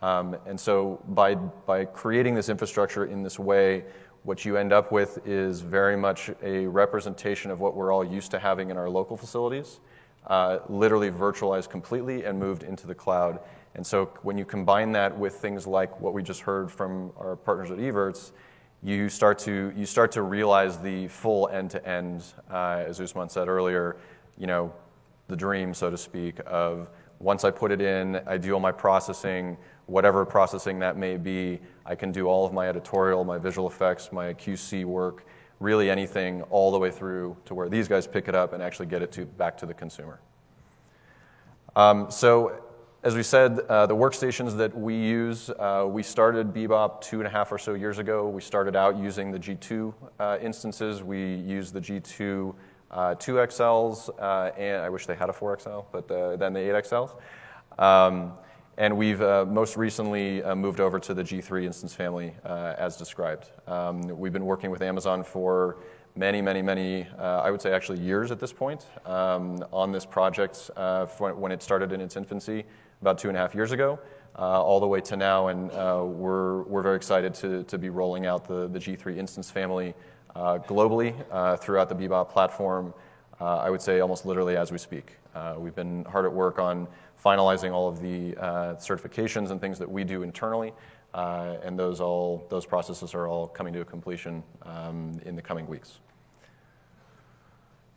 [0.00, 3.84] Um, and so by, by creating this infrastructure in this way,
[4.22, 8.30] what you end up with is very much a representation of what we're all used
[8.32, 9.80] to having in our local facilities,
[10.26, 13.40] uh, literally virtualized completely and moved into the cloud.
[13.74, 17.36] And so when you combine that with things like what we just heard from our
[17.36, 18.32] partners at Evertz,
[18.82, 23.96] you start to, you start to realize the full end-to-end, uh, as Usman said earlier,
[24.36, 24.72] you know,
[25.26, 28.70] the dream, so to speak, of once I put it in, I do all my
[28.70, 29.56] processing,
[29.86, 31.58] whatever processing that may be.
[31.84, 35.26] I can do all of my editorial, my visual effects, my QC work,
[35.58, 38.86] really anything all the way through to where these guys pick it up and actually
[38.86, 40.20] get it to, back to the consumer.
[41.74, 42.62] Um, so,
[43.04, 47.28] as we said, uh, the workstations that we use, uh, we started Bebop two and
[47.28, 48.28] a half or so years ago.
[48.28, 51.02] We started out using the G2 uh, instances.
[51.04, 52.54] We used the G2
[52.90, 57.14] uh, 2XLs, uh, and I wish they had a 4XL, but uh, then the 8XLs.
[57.78, 58.32] Um,
[58.78, 62.96] and we've uh, most recently uh, moved over to the G3 instance family uh, as
[62.96, 63.50] described.
[63.68, 65.76] Um, we've been working with Amazon for
[66.16, 70.04] many, many, many, uh, I would say actually years at this point, um, on this
[70.04, 72.64] project uh, when it started in its infancy
[73.00, 73.98] about two and a half years ago,
[74.36, 75.48] uh, all the way to now.
[75.48, 79.94] And we're, we're very excited to, to be rolling out the, the G3 instance family
[80.36, 81.14] globally
[81.60, 82.94] throughout the Bebop platform,
[83.40, 85.16] I would say almost literally as we speak.
[85.56, 86.86] we've been hard at work on
[87.22, 90.72] finalizing all of the uh, certifications and things that we do internally.
[91.14, 95.42] Uh, and those, all, those processes are all coming to a completion um, in the
[95.42, 96.00] coming weeks.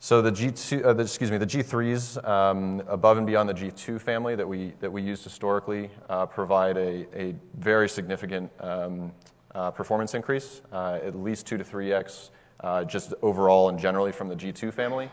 [0.03, 4.01] So the G2, uh, the, excuse me, the G3s um, above and beyond the G2
[4.01, 9.11] family that we that we used historically uh, provide a, a very significant um,
[9.53, 12.31] uh, performance increase, uh, at least two to three x,
[12.61, 15.07] uh, just overall and generally from the G2 family.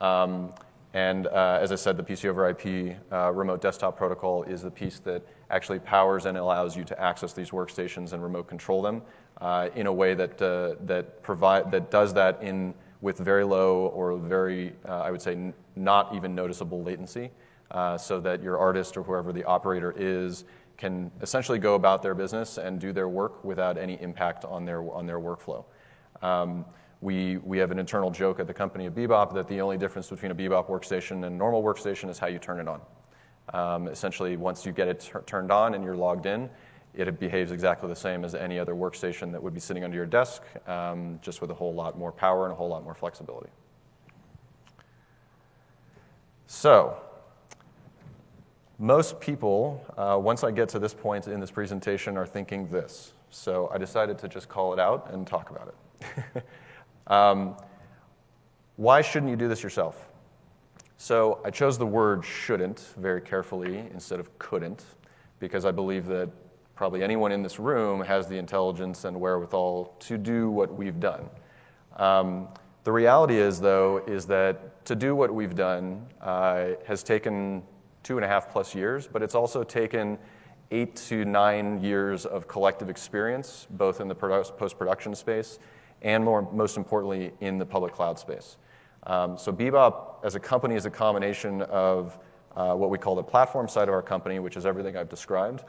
[0.00, 0.54] Um,
[0.94, 2.96] and uh, as I said, the PC over IP
[3.34, 7.50] remote desktop protocol is the piece that actually powers and allows you to access these
[7.50, 9.02] workstations and remote control them
[9.74, 12.72] in a way that, that, provide, that does that in,
[13.04, 17.30] with very low or very, uh, I would say, n- not even noticeable latency,
[17.70, 20.46] uh, so that your artist or whoever the operator is
[20.78, 24.80] can essentially go about their business and do their work without any impact on their,
[24.90, 25.66] on their workflow.
[26.22, 26.64] Um,
[27.02, 30.08] we, we have an internal joke at the company of Bebop that the only difference
[30.08, 32.80] between a Bebop workstation and a normal workstation is how you turn it on.
[33.52, 36.48] Um, essentially, once you get it t- turned on and you're logged in,
[36.96, 40.06] it behaves exactly the same as any other workstation that would be sitting under your
[40.06, 43.50] desk, um, just with a whole lot more power and a whole lot more flexibility.
[46.46, 46.96] So,
[48.78, 53.12] most people, uh, once I get to this point in this presentation, are thinking this.
[53.30, 56.44] So I decided to just call it out and talk about it.
[57.06, 57.56] Um,
[58.76, 60.08] why shouldn't you do this yourself?
[60.96, 64.84] So I chose the word shouldn't very carefully instead of couldn't
[65.38, 66.30] because I believe that
[66.74, 71.28] probably anyone in this room has the intelligence and wherewithal to do what we've done.
[71.96, 72.48] Um,
[72.82, 77.62] the reality is, though, is that to do what we've done uh, has taken
[78.02, 80.18] two and a half plus years, but it's also taken
[80.70, 85.58] eight to nine years of collective experience, both in the post production space
[86.02, 88.56] and, more, most importantly, in the public cloud space.
[89.06, 92.18] Um, so, Bebop as a company is a combination of
[92.56, 95.64] uh, what we call the platform side of our company, which is everything I've described,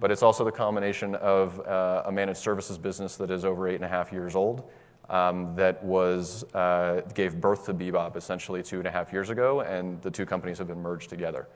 [0.00, 3.76] but it's also the combination of uh, a managed services business that is over eight
[3.76, 4.70] and a half years old.
[5.10, 9.60] Um, that was uh, gave birth to Bebop essentially two and a half years ago,
[9.62, 11.48] and the two companies have been merged together.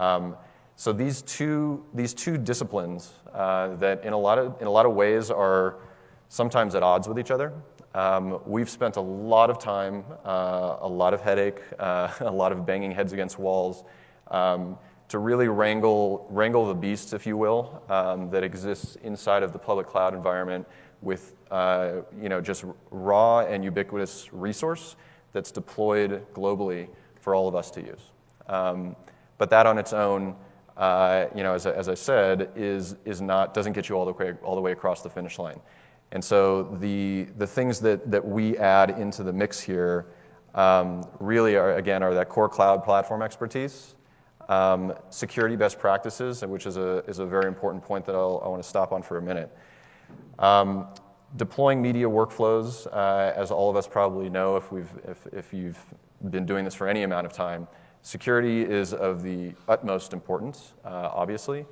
[0.00, 0.36] Um,
[0.74, 4.84] so these two these two disciplines uh, that in a lot of in a lot
[4.84, 5.76] of ways are
[6.28, 7.52] sometimes at odds with each other.
[7.94, 12.52] Um, we've spent a lot of time, uh, a lot of headache, uh, a lot
[12.52, 13.84] of banging heads against walls
[14.30, 14.78] um,
[15.08, 19.58] to really wrangle, wrangle the beasts, if you will, um, that exists inside of the
[19.58, 20.66] public cloud environment
[21.00, 24.96] with uh, you know, just raw and ubiquitous resource
[25.32, 26.88] that's deployed globally
[27.20, 28.10] for all of us to use.
[28.48, 28.96] Um,
[29.38, 30.34] but that on its own,
[30.76, 34.12] uh, you know, as, as I said, is, is not, doesn't get you all the,
[34.12, 35.60] way, all the way across the finish line.
[36.12, 40.06] And so the, the things that, that we add into the mix here
[40.54, 43.94] um, really are, again, are that core cloud platform expertise,
[44.48, 48.48] um, security best practices, which is a, is a very important point that I'll, I
[48.48, 49.56] want to stop on for a minute.
[50.38, 50.86] Um,
[51.36, 55.78] deploying media workflows, uh, as all of us probably know if, we've, if, if you've
[56.30, 57.68] been doing this for any amount of time,
[58.02, 61.66] security is of the utmost importance, uh, obviously.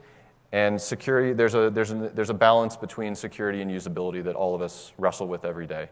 [0.52, 4.54] And security, there's a, there's, a, there's a balance between security and usability that all
[4.54, 5.88] of us wrestle with every day.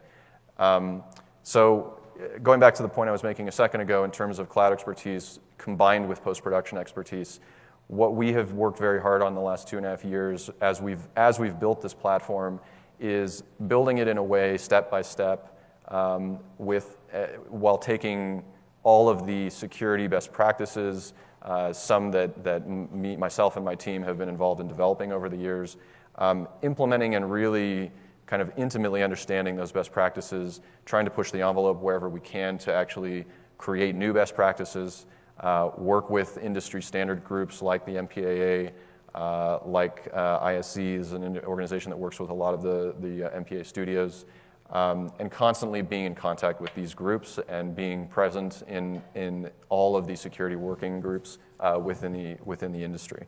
[0.59, 1.03] Um,
[1.43, 1.99] so,
[2.43, 4.73] going back to the point I was making a second ago in terms of cloud
[4.73, 7.41] expertise combined with post production expertise,
[7.89, 10.81] what we have worked very hard on the last two and a half years as
[10.81, 12.61] we've, as we've built this platform
[13.01, 15.59] is building it in a way, step by step,
[15.89, 18.43] um, with, uh, while taking
[18.83, 21.13] all of the security best practices,
[21.43, 25.29] uh, some that, that me, myself and my team have been involved in developing over
[25.29, 25.77] the years,
[26.17, 27.91] um, implementing and really
[28.27, 32.59] kind of intimately understanding those best practices, trying to push the envelope wherever we can
[32.59, 33.25] to actually
[33.59, 35.07] create new best practices,
[35.41, 38.73] uh, work with industry standard groups like the MPAA,
[39.15, 43.25] uh, like uh, ISC is an organization that works with a lot of the, the
[43.25, 44.25] uh, MPA studios,
[44.71, 49.97] um, and constantly being in contact with these groups and being present in, in all
[49.97, 53.27] of the security working groups uh, within, the, within the industry.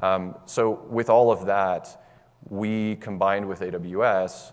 [0.00, 2.05] Um, so, with all of that,
[2.48, 4.52] we combined with AWS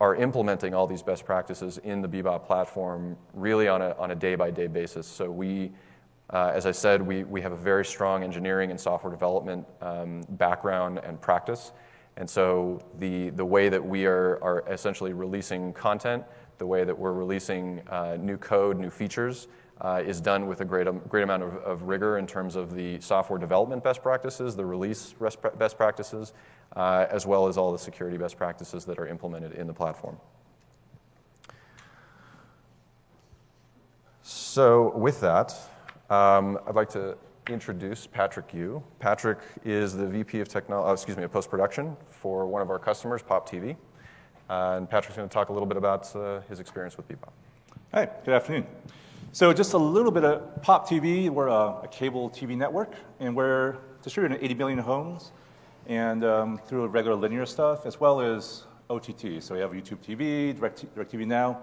[0.00, 5.06] are implementing all these best practices in the Bebop platform really on a, day-by-day basis.
[5.06, 5.72] So we,
[6.30, 10.22] uh, as I said, we, we have a very strong engineering and software development um,
[10.30, 11.72] background and practice.
[12.16, 16.24] And so the, the way that we are, are essentially releasing content,
[16.58, 19.48] the way that we're releasing uh, new code, new features,
[19.80, 22.74] uh, is done with a great, um, great amount of, of, rigor in terms of
[22.74, 25.14] the software development best practices, the release
[25.58, 26.34] best practices,
[26.76, 30.16] uh, as well as all the security best practices that are implemented in the platform.
[34.22, 35.56] So, with that,
[36.10, 37.16] um, I'd like to
[37.48, 38.82] introduce Patrick Yu.
[38.98, 42.70] Patrick is the VP of technology, uh, excuse me, of post production for one of
[42.70, 43.76] our customers, Pop TV.
[44.48, 47.30] Uh, and Patrick's going to talk a little bit about uh, his experience with Bebop.
[47.92, 48.66] Hi, good afternoon.
[49.32, 51.30] So, just a little bit of Pop TV.
[51.30, 55.30] We're a, a cable TV network, and we're distributed in 80 million homes
[55.86, 59.40] and um, through regular linear stuff as well as OTT.
[59.40, 61.62] So we have YouTube TV, Direct, DirecTV Now,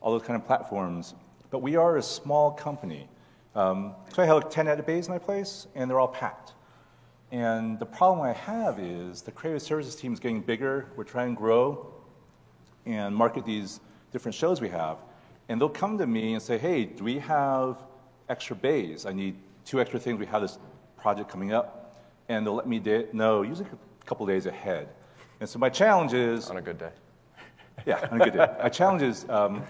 [0.00, 1.16] all those kind of platforms.
[1.50, 3.08] But we are a small company.
[3.56, 6.52] Um, so I have like 10 edit bays in my place, and they're all packed.
[7.32, 10.86] And the problem I have is the creative services team is getting bigger.
[10.94, 11.92] We're trying to grow
[12.86, 13.80] and market these
[14.12, 14.98] different shows we have.
[15.48, 17.78] And they'll come to me and say, hey, do we have
[18.28, 19.06] extra bays?
[19.06, 20.18] I need two extra things.
[20.18, 20.58] We have this
[20.96, 21.78] project coming up
[22.28, 22.82] and they'll let me
[23.12, 24.88] know usually a couple days ahead.
[25.40, 26.90] And so my challenge is on a good day.
[27.86, 28.46] yeah, on a good day.
[28.62, 29.62] my challenge is um,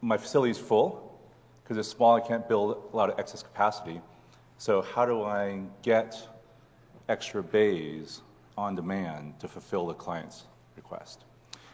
[0.00, 1.18] my facility is full
[1.62, 2.16] because it's small.
[2.16, 4.00] I can't build a lot of excess capacity.
[4.58, 6.16] So how do I get
[7.08, 8.22] extra bays
[8.56, 10.44] on demand to fulfill the client's
[10.76, 11.24] request?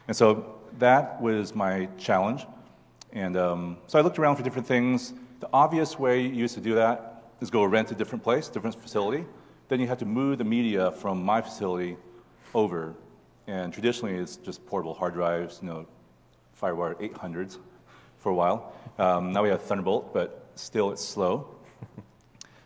[0.09, 2.45] And so that was my challenge.
[3.13, 5.13] And um, so I looked around for different things.
[5.41, 8.81] The obvious way you used to do that is go rent a different place, different
[8.81, 9.27] facility.
[9.69, 11.97] Then you have to move the media from my facility
[12.55, 12.95] over.
[13.47, 15.87] And traditionally, it's just portable hard drives, you know,
[16.61, 17.59] FireWire 800s
[18.19, 18.73] for a while.
[18.99, 21.49] Um, now we have Thunderbolt, but still it's slow.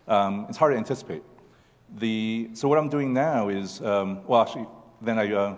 [0.09, 1.21] Um, it's hard to anticipate.
[1.97, 4.65] The, so what I'm doing now is, um, well, actually,
[5.01, 5.55] then I uh,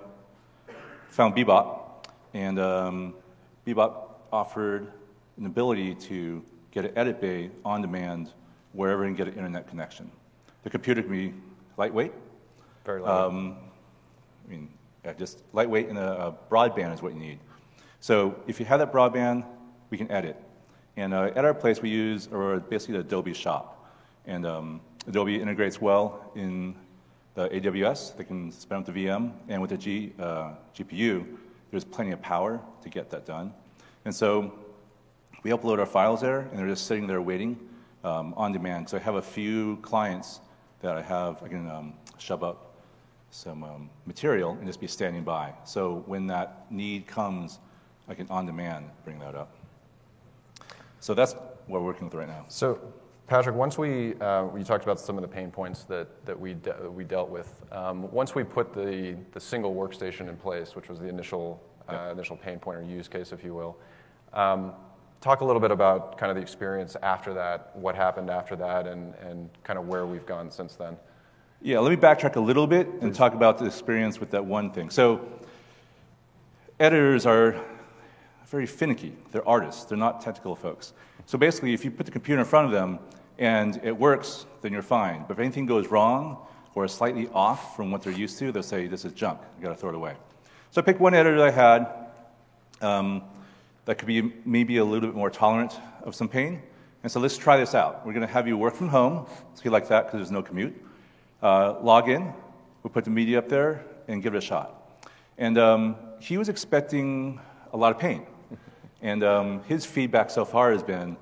[1.12, 3.14] found Bebop, and um,
[3.68, 4.92] Bebop offered
[5.38, 8.34] an ability to get an edit bay on demand
[8.74, 10.12] wherever and get an internet connection.
[10.64, 11.34] The computer can be
[11.78, 12.12] lightweight.
[12.86, 13.26] Very lightweight.
[13.26, 13.58] Um,
[14.46, 14.70] I mean,
[15.06, 17.40] yeah, just lightweight and a, a broadband is what you need.
[18.00, 19.46] So if you have that broadband,
[19.90, 20.42] we can edit.
[20.98, 23.90] And uh, at our place, we use or basically the Adobe shop.
[24.26, 26.76] And um, Adobe integrates well in
[27.36, 28.18] the AWS.
[28.18, 29.32] They can spin up the VM.
[29.48, 31.26] And with the G, uh, GPU,
[31.72, 33.54] there's plenty of power to get that done.
[34.10, 34.52] And so
[35.44, 37.60] we upload our files there, and they're just sitting there waiting
[38.04, 38.90] um, on demand.
[38.90, 40.40] So I have a few clients
[40.82, 42.76] that I have, I can um, shove up
[43.30, 45.54] some um, material and just be standing by.
[45.64, 47.60] So when that need comes,
[48.08, 49.54] I can on demand bring that up.
[51.02, 51.34] So that's
[51.68, 52.46] what we're working with right now.
[52.48, 52.82] So,
[53.28, 56.56] Patrick, once we, uh, you talked about some of the pain points that, that we,
[56.56, 57.62] de- we dealt with.
[57.72, 62.10] Um, once we put the, the single workstation in place, which was the initial, uh,
[62.12, 63.78] initial pain point or use case, if you will,
[64.34, 64.74] um,
[65.22, 68.88] talk a little bit about kind of the experience after that, what happened after that,
[68.88, 70.98] and, and kind of where we've gone since then.
[71.62, 74.72] Yeah, let me backtrack a little bit and talk about the experience with that one
[74.72, 74.90] thing.
[74.90, 75.28] So,
[76.80, 77.62] editors are
[78.48, 79.14] very finicky.
[79.32, 80.94] They're artists, they're not technical folks.
[81.26, 83.00] So, basically, if you put the computer in front of them
[83.38, 85.26] and it works, then you're fine.
[85.28, 86.38] But if anything goes wrong
[86.76, 89.64] or is slightly off from what they're used to, they'll say, This is junk, you
[89.64, 90.16] gotta throw it away.
[90.72, 91.94] So, I picked one editor I had
[92.82, 93.24] um,
[93.90, 95.74] that could be maybe a little bit more tolerant
[96.04, 96.62] of some pain.
[97.02, 98.06] And so, let's try this out.
[98.06, 99.26] We're gonna have you work from home,
[99.56, 100.80] so you like that because there's no commute
[101.42, 102.32] uh, log in,
[102.84, 105.02] we'll put the media up there, and give it a shot.
[105.40, 107.40] And um, he was expecting
[107.74, 108.28] a lot of pain.
[109.02, 111.18] And um, his feedback so far has been,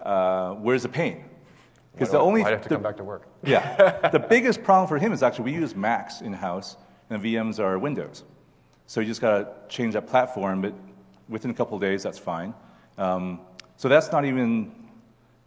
[0.00, 1.24] uh, where's the pain?
[1.92, 2.42] Because the only.
[2.42, 3.26] Why have to the, come back to work?
[3.44, 4.08] yeah.
[4.10, 6.76] the biggest problem for him is actually we use Macs in house,
[7.10, 8.24] and VMs are Windows.
[8.86, 10.72] So you just got to change that platform, but
[11.28, 12.54] within a couple of days, that's fine.
[12.98, 13.40] Um,
[13.76, 14.72] so that's not even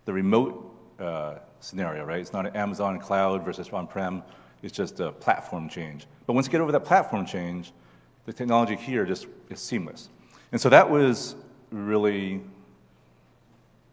[0.05, 0.65] the remote
[0.99, 2.19] uh, scenario, right?
[2.19, 4.23] It's not an Amazon cloud versus on-prem.
[4.61, 6.05] It's just a platform change.
[6.25, 7.71] But once you get over that platform change,
[8.25, 10.09] the technology here just is seamless.
[10.51, 11.35] And so that was
[11.71, 12.41] really,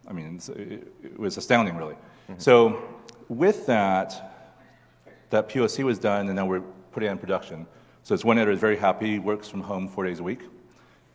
[0.07, 1.95] I mean, it, it was astounding, really.
[1.95, 2.39] Mm-hmm.
[2.39, 2.83] So
[3.29, 4.33] with that,
[5.31, 6.63] that POC was done, and now we're
[6.93, 7.67] putting it in production.
[8.03, 10.43] So it's one editor is very happy, works from home four days a week.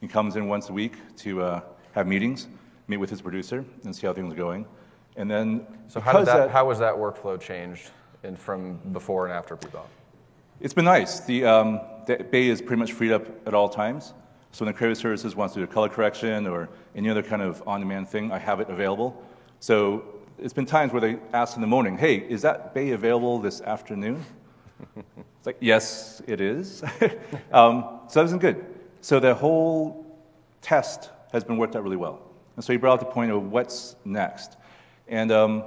[0.02, 1.62] He comes in once a week to uh,
[1.93, 2.47] have meetings,
[2.88, 4.66] meet with his producer, and see how things are going.
[5.16, 7.91] And then, so how did that, that, how was that workflow changed
[8.24, 9.86] in from before and after Bebop?
[10.60, 11.20] It's been nice.
[11.20, 14.14] The, um, the bay is pretty much freed up at all times.
[14.52, 17.41] So when the creative services wants to do a color correction or any other kind
[17.41, 19.24] of on-demand thing, I have it available.
[19.60, 20.04] So
[20.39, 23.62] it's been times where they ask in the morning, "Hey, is that bay available this
[23.62, 24.26] afternoon?"
[24.95, 26.84] it's like, "Yes, it is."
[27.54, 28.66] um, so that was good.
[29.02, 30.06] So the whole
[30.62, 32.22] test has been worked out really well.
[32.56, 34.58] And so you brought up the point of what's next.
[35.08, 35.64] And um,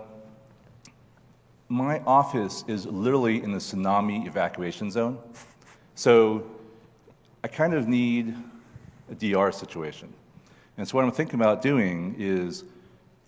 [1.69, 5.19] my office is literally in the tsunami evacuation zone.
[5.97, 6.47] So
[7.43, 8.37] I kind of need
[9.11, 10.13] a DR situation.
[10.77, 12.65] And so what I'm thinking about doing is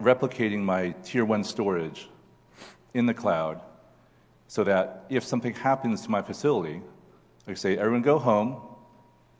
[0.00, 2.08] replicating my tier one storage
[2.94, 3.60] in the cloud
[4.46, 6.80] so that if something happens to my facility,
[7.48, 8.60] I say, everyone go home,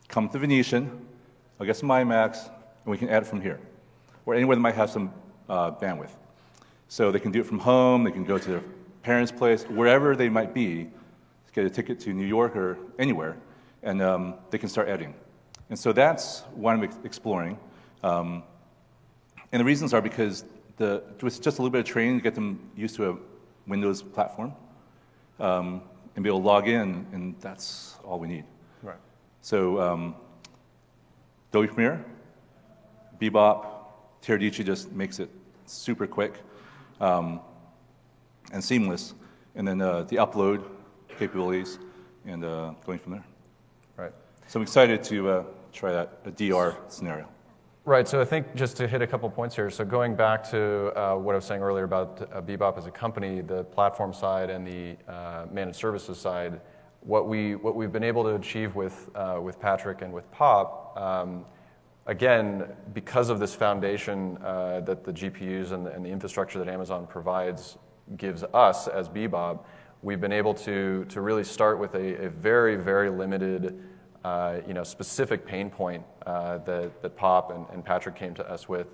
[0.09, 1.07] come to Venetian,
[1.59, 3.61] I'll get some iMacs, and we can add it from here,
[4.25, 5.13] or anywhere that might have some
[5.49, 6.11] uh, bandwidth.
[6.89, 8.63] So they can do it from home, they can go to their
[9.03, 10.89] parents' place, wherever they might be,
[11.53, 13.37] get a ticket to New York or anywhere,
[13.83, 15.15] and um, they can start editing.
[15.71, 17.59] And so that's what I'm exploring.
[18.03, 18.43] Um,
[19.53, 20.45] and the reasons are because
[20.77, 23.17] the, with just a little bit of training to get them used to a
[23.67, 24.53] Windows platform
[25.41, 25.83] um,
[26.15, 28.45] and be able to log in, and that's all we need.
[28.83, 28.97] Right.
[29.47, 30.17] So um,
[31.53, 32.05] Adobe Premiere,
[33.21, 33.67] Bebop,
[34.21, 35.31] Teradici just makes it
[35.67, 36.43] super quick
[37.01, 37.39] um,
[38.51, 39.15] and seamless,
[39.55, 40.65] and then uh, the upload
[41.17, 41.79] capabilities,
[42.25, 43.25] and uh, going from there.
[43.97, 44.13] Right.
[44.49, 47.29] So I'm excited to uh, try that a DR scenario.
[47.85, 48.09] Right.
[48.09, 49.71] So I think just to hit a couple points here.
[49.71, 52.91] So going back to uh, what I was saying earlier about uh, Bebop as a
[52.91, 56.61] company, the platform side and the uh, managed services side,
[57.07, 60.99] what we what we've been able to achieve with uh, with Patrick and with Pop.
[61.01, 61.45] Um,
[62.07, 66.69] again, because of this foundation uh, that the GPUs and the, and the, infrastructure that
[66.69, 67.79] Amazon provides
[68.17, 69.61] gives us as Bebop,
[70.03, 73.83] we've been able to, to really start with a, a very, very limited,
[74.25, 78.49] uh, you know, specific pain point uh, that, that Pop and, and, Patrick came to
[78.49, 78.87] us with.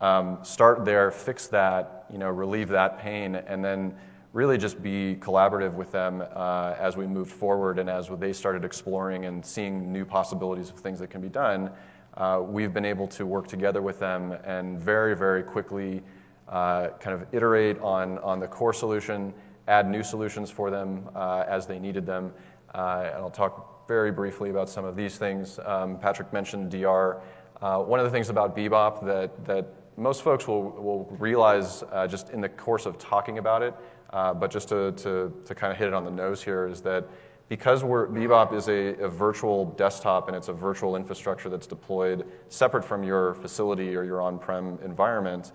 [0.00, 3.96] Um, start there, fix that, you know, relieve that pain, and then
[4.32, 8.64] really just be collaborative with them uh, as we moved forward and as they started
[8.64, 11.70] exploring and seeing new possibilities of things that can be done.
[12.14, 16.02] Uh, we've been able to work together with them and very, very quickly
[16.48, 19.32] uh, kind of iterate on, on the core solution,
[19.66, 22.32] add new solutions for them uh, as they needed them.
[22.74, 25.58] Uh, and I'll talk very briefly about some of these things.
[25.64, 27.20] Um, Patrick mentioned DR.
[27.62, 29.66] Uh, one of the things about Bebop that, that
[29.96, 33.74] most folks will, will realize just in the course of talking about it,
[34.10, 36.80] uh, but just to, to, to kind of hit it on the nose here, is
[36.82, 37.08] that
[37.48, 42.84] because Bebop is a, a, virtual desktop and it's a virtual infrastructure that's deployed separate
[42.84, 45.52] from your facility or your on prem environment,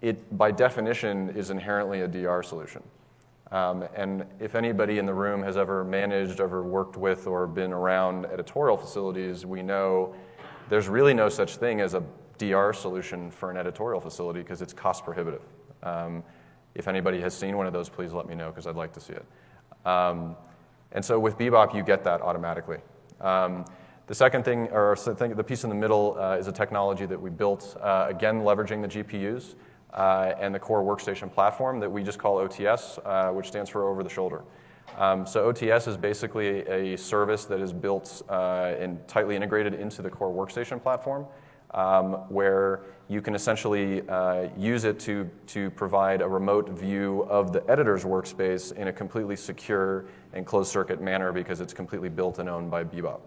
[0.00, 2.82] it by definition is inherently a DR solution.
[3.52, 7.72] Um, and if anybody in the room has ever managed, ever worked with, or been
[7.72, 10.14] around editorial facilities, we know
[10.68, 12.02] there's really no such thing as a
[12.38, 15.42] DR solution for an editorial facility because it's cost prohibitive.
[15.82, 16.24] Um,
[16.76, 19.00] if anybody has seen one of those, please let me know because I'd like to
[19.00, 19.26] see it.
[19.86, 20.36] Um,
[20.92, 22.78] and so with Bebop, you get that automatically.
[23.20, 23.64] Um,
[24.06, 27.28] the second thing, or the piece in the middle, uh, is a technology that we
[27.30, 29.56] built, uh, again, leveraging the GPUs
[29.92, 33.88] uh, and the core workstation platform that we just call OTS, uh, which stands for
[33.88, 34.44] over the shoulder.
[34.96, 40.02] Um, so OTS is basically a service that is built uh, and tightly integrated into
[40.02, 41.26] the core workstation platform,
[41.72, 47.52] um, where you can essentially uh, use it to, to provide a remote view of
[47.52, 52.38] the editor's workspace in a completely secure and closed circuit manner because it's completely built
[52.38, 53.20] and owned by Bebop.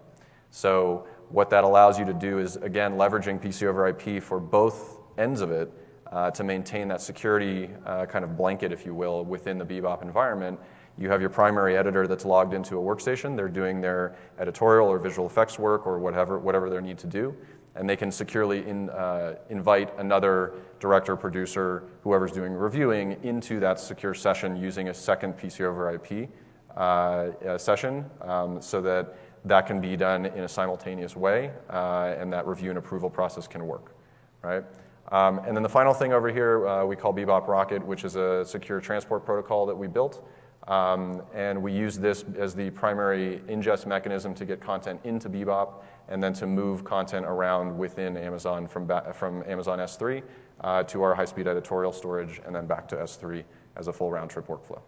[0.50, 4.98] So what that allows you to do is, again, leveraging PC over IP for both
[5.16, 5.72] ends of it
[6.10, 10.02] uh, to maintain that security uh, kind of blanket, if you will, within the Bebop
[10.02, 10.58] environment.
[10.98, 13.36] You have your primary editor that's logged into a workstation.
[13.36, 17.34] They're doing their editorial or visual effects work or whatever, whatever they need to do.
[17.76, 23.78] And they can securely in, uh, invite another director, producer, whoever's doing reviewing into that
[23.78, 26.28] secure session using a second PC over IP
[26.76, 32.32] uh, session um, so that that can be done in a simultaneous way uh, and
[32.32, 33.94] that review and approval process can work,
[34.42, 34.64] right?
[35.12, 38.16] Um, and then the final thing over here uh, we call Bebop Rocket, which is
[38.16, 40.26] a secure transport protocol that we built.
[40.68, 45.82] Um, and we use this as the primary ingest mechanism to get content into Bebop
[46.08, 50.22] and then to move content around within Amazon from, ba- from Amazon S3
[50.60, 53.42] uh, to our high speed editorial storage and then back to S3
[53.76, 54.80] as a full round trip workflow.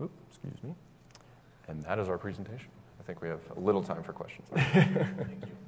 [0.00, 0.74] Oops, excuse me.
[1.68, 2.68] And that is our presentation.
[2.98, 4.48] I think we have a little time for questions.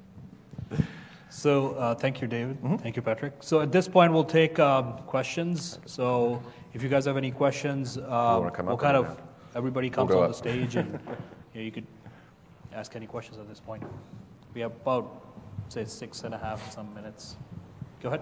[1.31, 2.61] So uh, thank you, David.
[2.61, 2.75] Mm-hmm.
[2.75, 3.33] Thank you, Patrick.
[3.39, 5.79] So at this point, we'll take um, questions.
[5.85, 9.17] So if you guys have any questions, um, we'll kind of
[9.55, 10.31] everybody comes we'll on up.
[10.31, 10.99] the stage, and
[11.55, 11.87] yeah, you could
[12.73, 13.81] ask any questions at this point.
[14.53, 15.25] We have about
[15.69, 17.37] say six and a half some minutes.
[18.01, 18.21] Go ahead.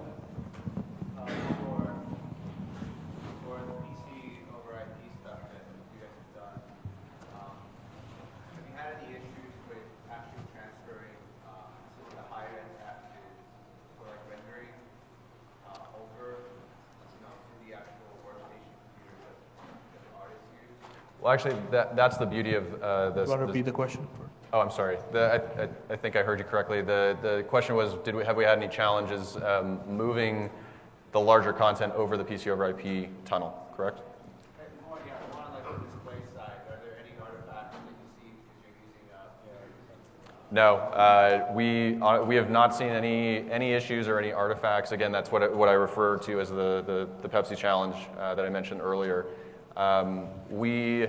[21.29, 23.27] Well, actually, that, that's the beauty of uh, this.
[23.27, 24.07] You want to repeat the question?
[24.51, 24.97] Oh, I'm sorry.
[25.11, 26.81] The, I, I, I, think I heard you correctly.
[26.81, 30.49] The, the question was, did we, have we had any challenges um, moving
[31.11, 34.01] the larger content over the PC over IP tunnel, correct?
[40.49, 44.93] No, uh, we, uh, we have not seen any, any issues or any artifacts.
[44.93, 48.43] Again, that's what, what I refer to as the, the, the Pepsi challenge uh, that
[48.43, 49.27] I mentioned earlier.
[49.79, 51.07] Um, we,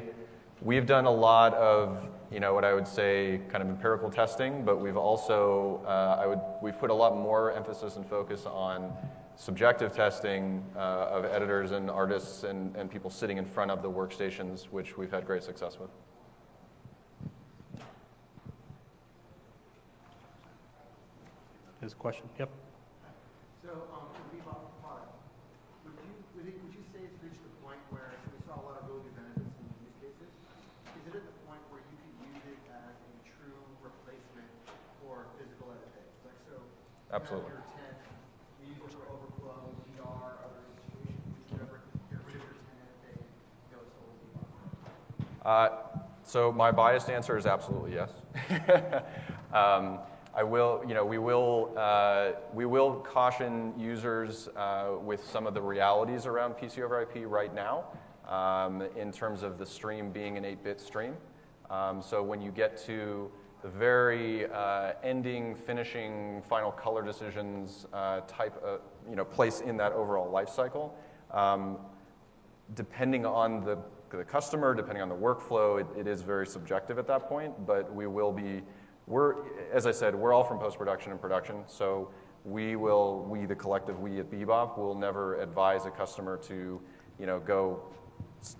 [0.62, 4.64] we've done a lot of, you know, what I would say kind of empirical testing,
[4.64, 8.92] but we've also, uh, I would, we've put a lot more emphasis and focus on
[9.34, 13.90] subjective testing uh, of editors and artists and, and people sitting in front of the
[13.90, 15.90] workstations, which we've had great success with.
[21.82, 22.50] His question, yep.
[23.64, 28.12] So, um, would you, would, it, would you say it's reached the point where
[28.50, 30.26] saw a lot of really good benefits in use cases.
[30.98, 34.50] Is it at the point where you can use it as a true replacement
[34.98, 36.02] for physical editing?
[36.26, 36.58] Like so, Absolutely.
[36.58, 36.58] your 10, you use it for overflow, DR, other situations, whatever, get rid of your
[36.58, 36.58] 10 editing, go
[37.28, 37.44] solely
[45.44, 45.68] uh,
[46.22, 48.10] so my biased answer is absolutely yes.
[49.52, 49.98] um,
[50.32, 55.54] I will, you know, we will, uh, we will caution users uh, with some of
[55.54, 57.86] the realities around PC over IP right now
[58.28, 61.16] um, in terms of the stream being an 8-bit stream.
[61.68, 63.28] Um, so when you get to
[63.62, 69.76] the very uh, ending, finishing, final color decisions uh, type of you know, place in
[69.76, 70.96] that overall life cycle,
[71.30, 71.78] Um,
[72.74, 73.78] depending on the,
[74.10, 77.92] the customer, depending on the workflow, it, it is very subjective at that point, but
[77.94, 78.62] we will be,
[79.06, 79.34] we're,
[79.72, 82.10] as I said, we're all from post-production and production, so
[82.44, 86.80] we will, we, the collective we at Bebop, will never advise a customer to,
[87.18, 87.82] you know, go,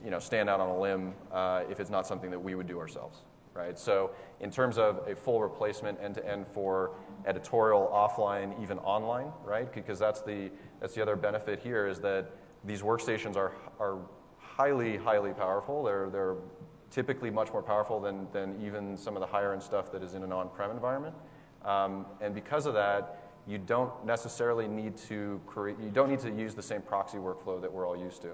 [0.05, 2.67] you know, stand out on a limb uh, if it's not something that we would
[2.67, 3.23] do ourselves,
[3.55, 3.79] right?
[3.79, 6.93] So in terms of a full replacement end-to-end for
[7.27, 9.73] editorial, offline, even online, right?
[9.73, 12.31] Because that's the, that's the other benefit here is that
[12.65, 13.99] these workstations are, are
[14.39, 15.83] highly, highly powerful.
[15.83, 16.37] They're, they're
[16.91, 20.15] typically much more powerful than, than even some of the higher end stuff that is
[20.15, 21.15] in an on-prem environment.
[21.65, 26.31] Um, and because of that, you don't necessarily need to create, you don't need to
[26.31, 28.33] use the same proxy workflow that we're all used to.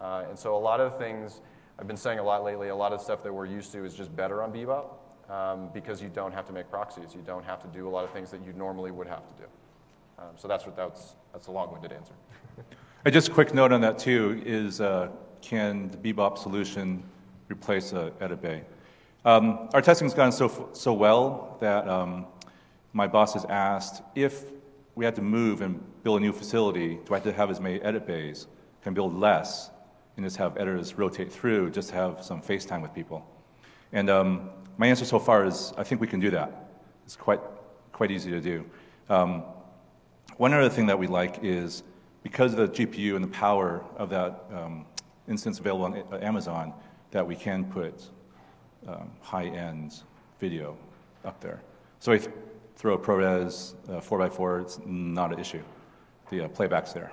[0.00, 1.40] Uh, and so a lot of things,
[1.80, 3.94] I've been saying a lot lately, a lot of stuff that we're used to is
[3.94, 4.90] just better on Bebop
[5.30, 7.14] um, because you don't have to make proxies.
[7.14, 9.42] You don't have to do a lot of things that you normally would have to
[9.42, 9.48] do.
[10.18, 12.12] Um, so that's what that's, that's a long-winded answer.
[13.06, 15.08] Uh, Just a quick note on that too is uh,
[15.40, 17.02] can the Bebop solution
[17.48, 18.62] replace uh, Edit Bay?
[19.24, 22.26] Um, our testing's gone so, so well that um,
[22.92, 24.44] my boss has asked if
[24.96, 27.58] we had to move and build a new facility, do I have to have as
[27.58, 28.48] many edit bays?
[28.82, 29.70] Can build less
[30.20, 33.26] and just have editors rotate through, just to have some FaceTime with people?
[33.92, 36.70] And um, my answer so far is I think we can do that.
[37.06, 37.40] It's quite,
[37.92, 38.64] quite easy to do.
[39.08, 39.42] Um,
[40.36, 41.82] one other thing that we like is
[42.22, 44.84] because of the GPU and the power of that um,
[45.26, 46.74] instance available on Amazon,
[47.12, 48.04] that we can put
[48.86, 50.02] um, high-end
[50.38, 50.76] video
[51.24, 51.62] up there.
[51.98, 52.28] So if
[52.76, 55.62] throw a ProRes uh, 4x4, it's not an issue.
[56.30, 57.12] The uh, playback's there.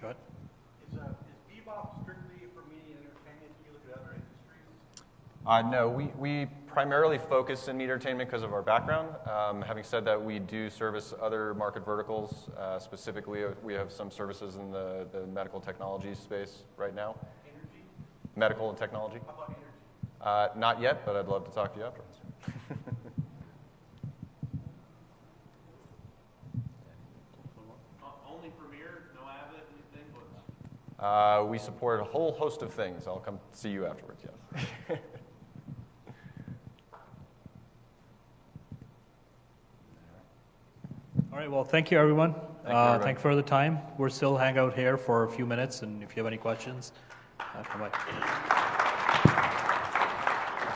[0.00, 0.16] Go ahead.
[0.92, 3.52] Is, uh, is Bebop strictly for media and entertainment?
[3.56, 5.04] Do you look at other industries?
[5.46, 9.10] Uh, no, we, we primarily focus in media entertainment because of our background.
[9.30, 12.48] Um, having said that, we do service other market verticals.
[12.58, 17.14] Uh, specifically, uh, we have some services in the, the medical technology space right now.
[17.46, 17.84] Energy?
[18.36, 19.18] Medical and technology?
[19.26, 19.60] How about energy?
[20.22, 22.16] Uh, not yet, but I'd love to talk to you afterwards.
[28.26, 29.60] Only Premiere, no Avid,
[29.92, 30.10] anything?
[30.98, 33.06] But Uh, we support a whole host of things.
[33.06, 34.32] I'll come see you afterwards, yes.
[41.34, 42.30] All right, well, thank you, everyone.
[42.64, 43.00] you, Uh.
[43.00, 43.80] Thank you for the time.
[43.98, 46.92] We're still hang out here for a few minutes, and if you have any questions,
[47.40, 48.80] uh, come by.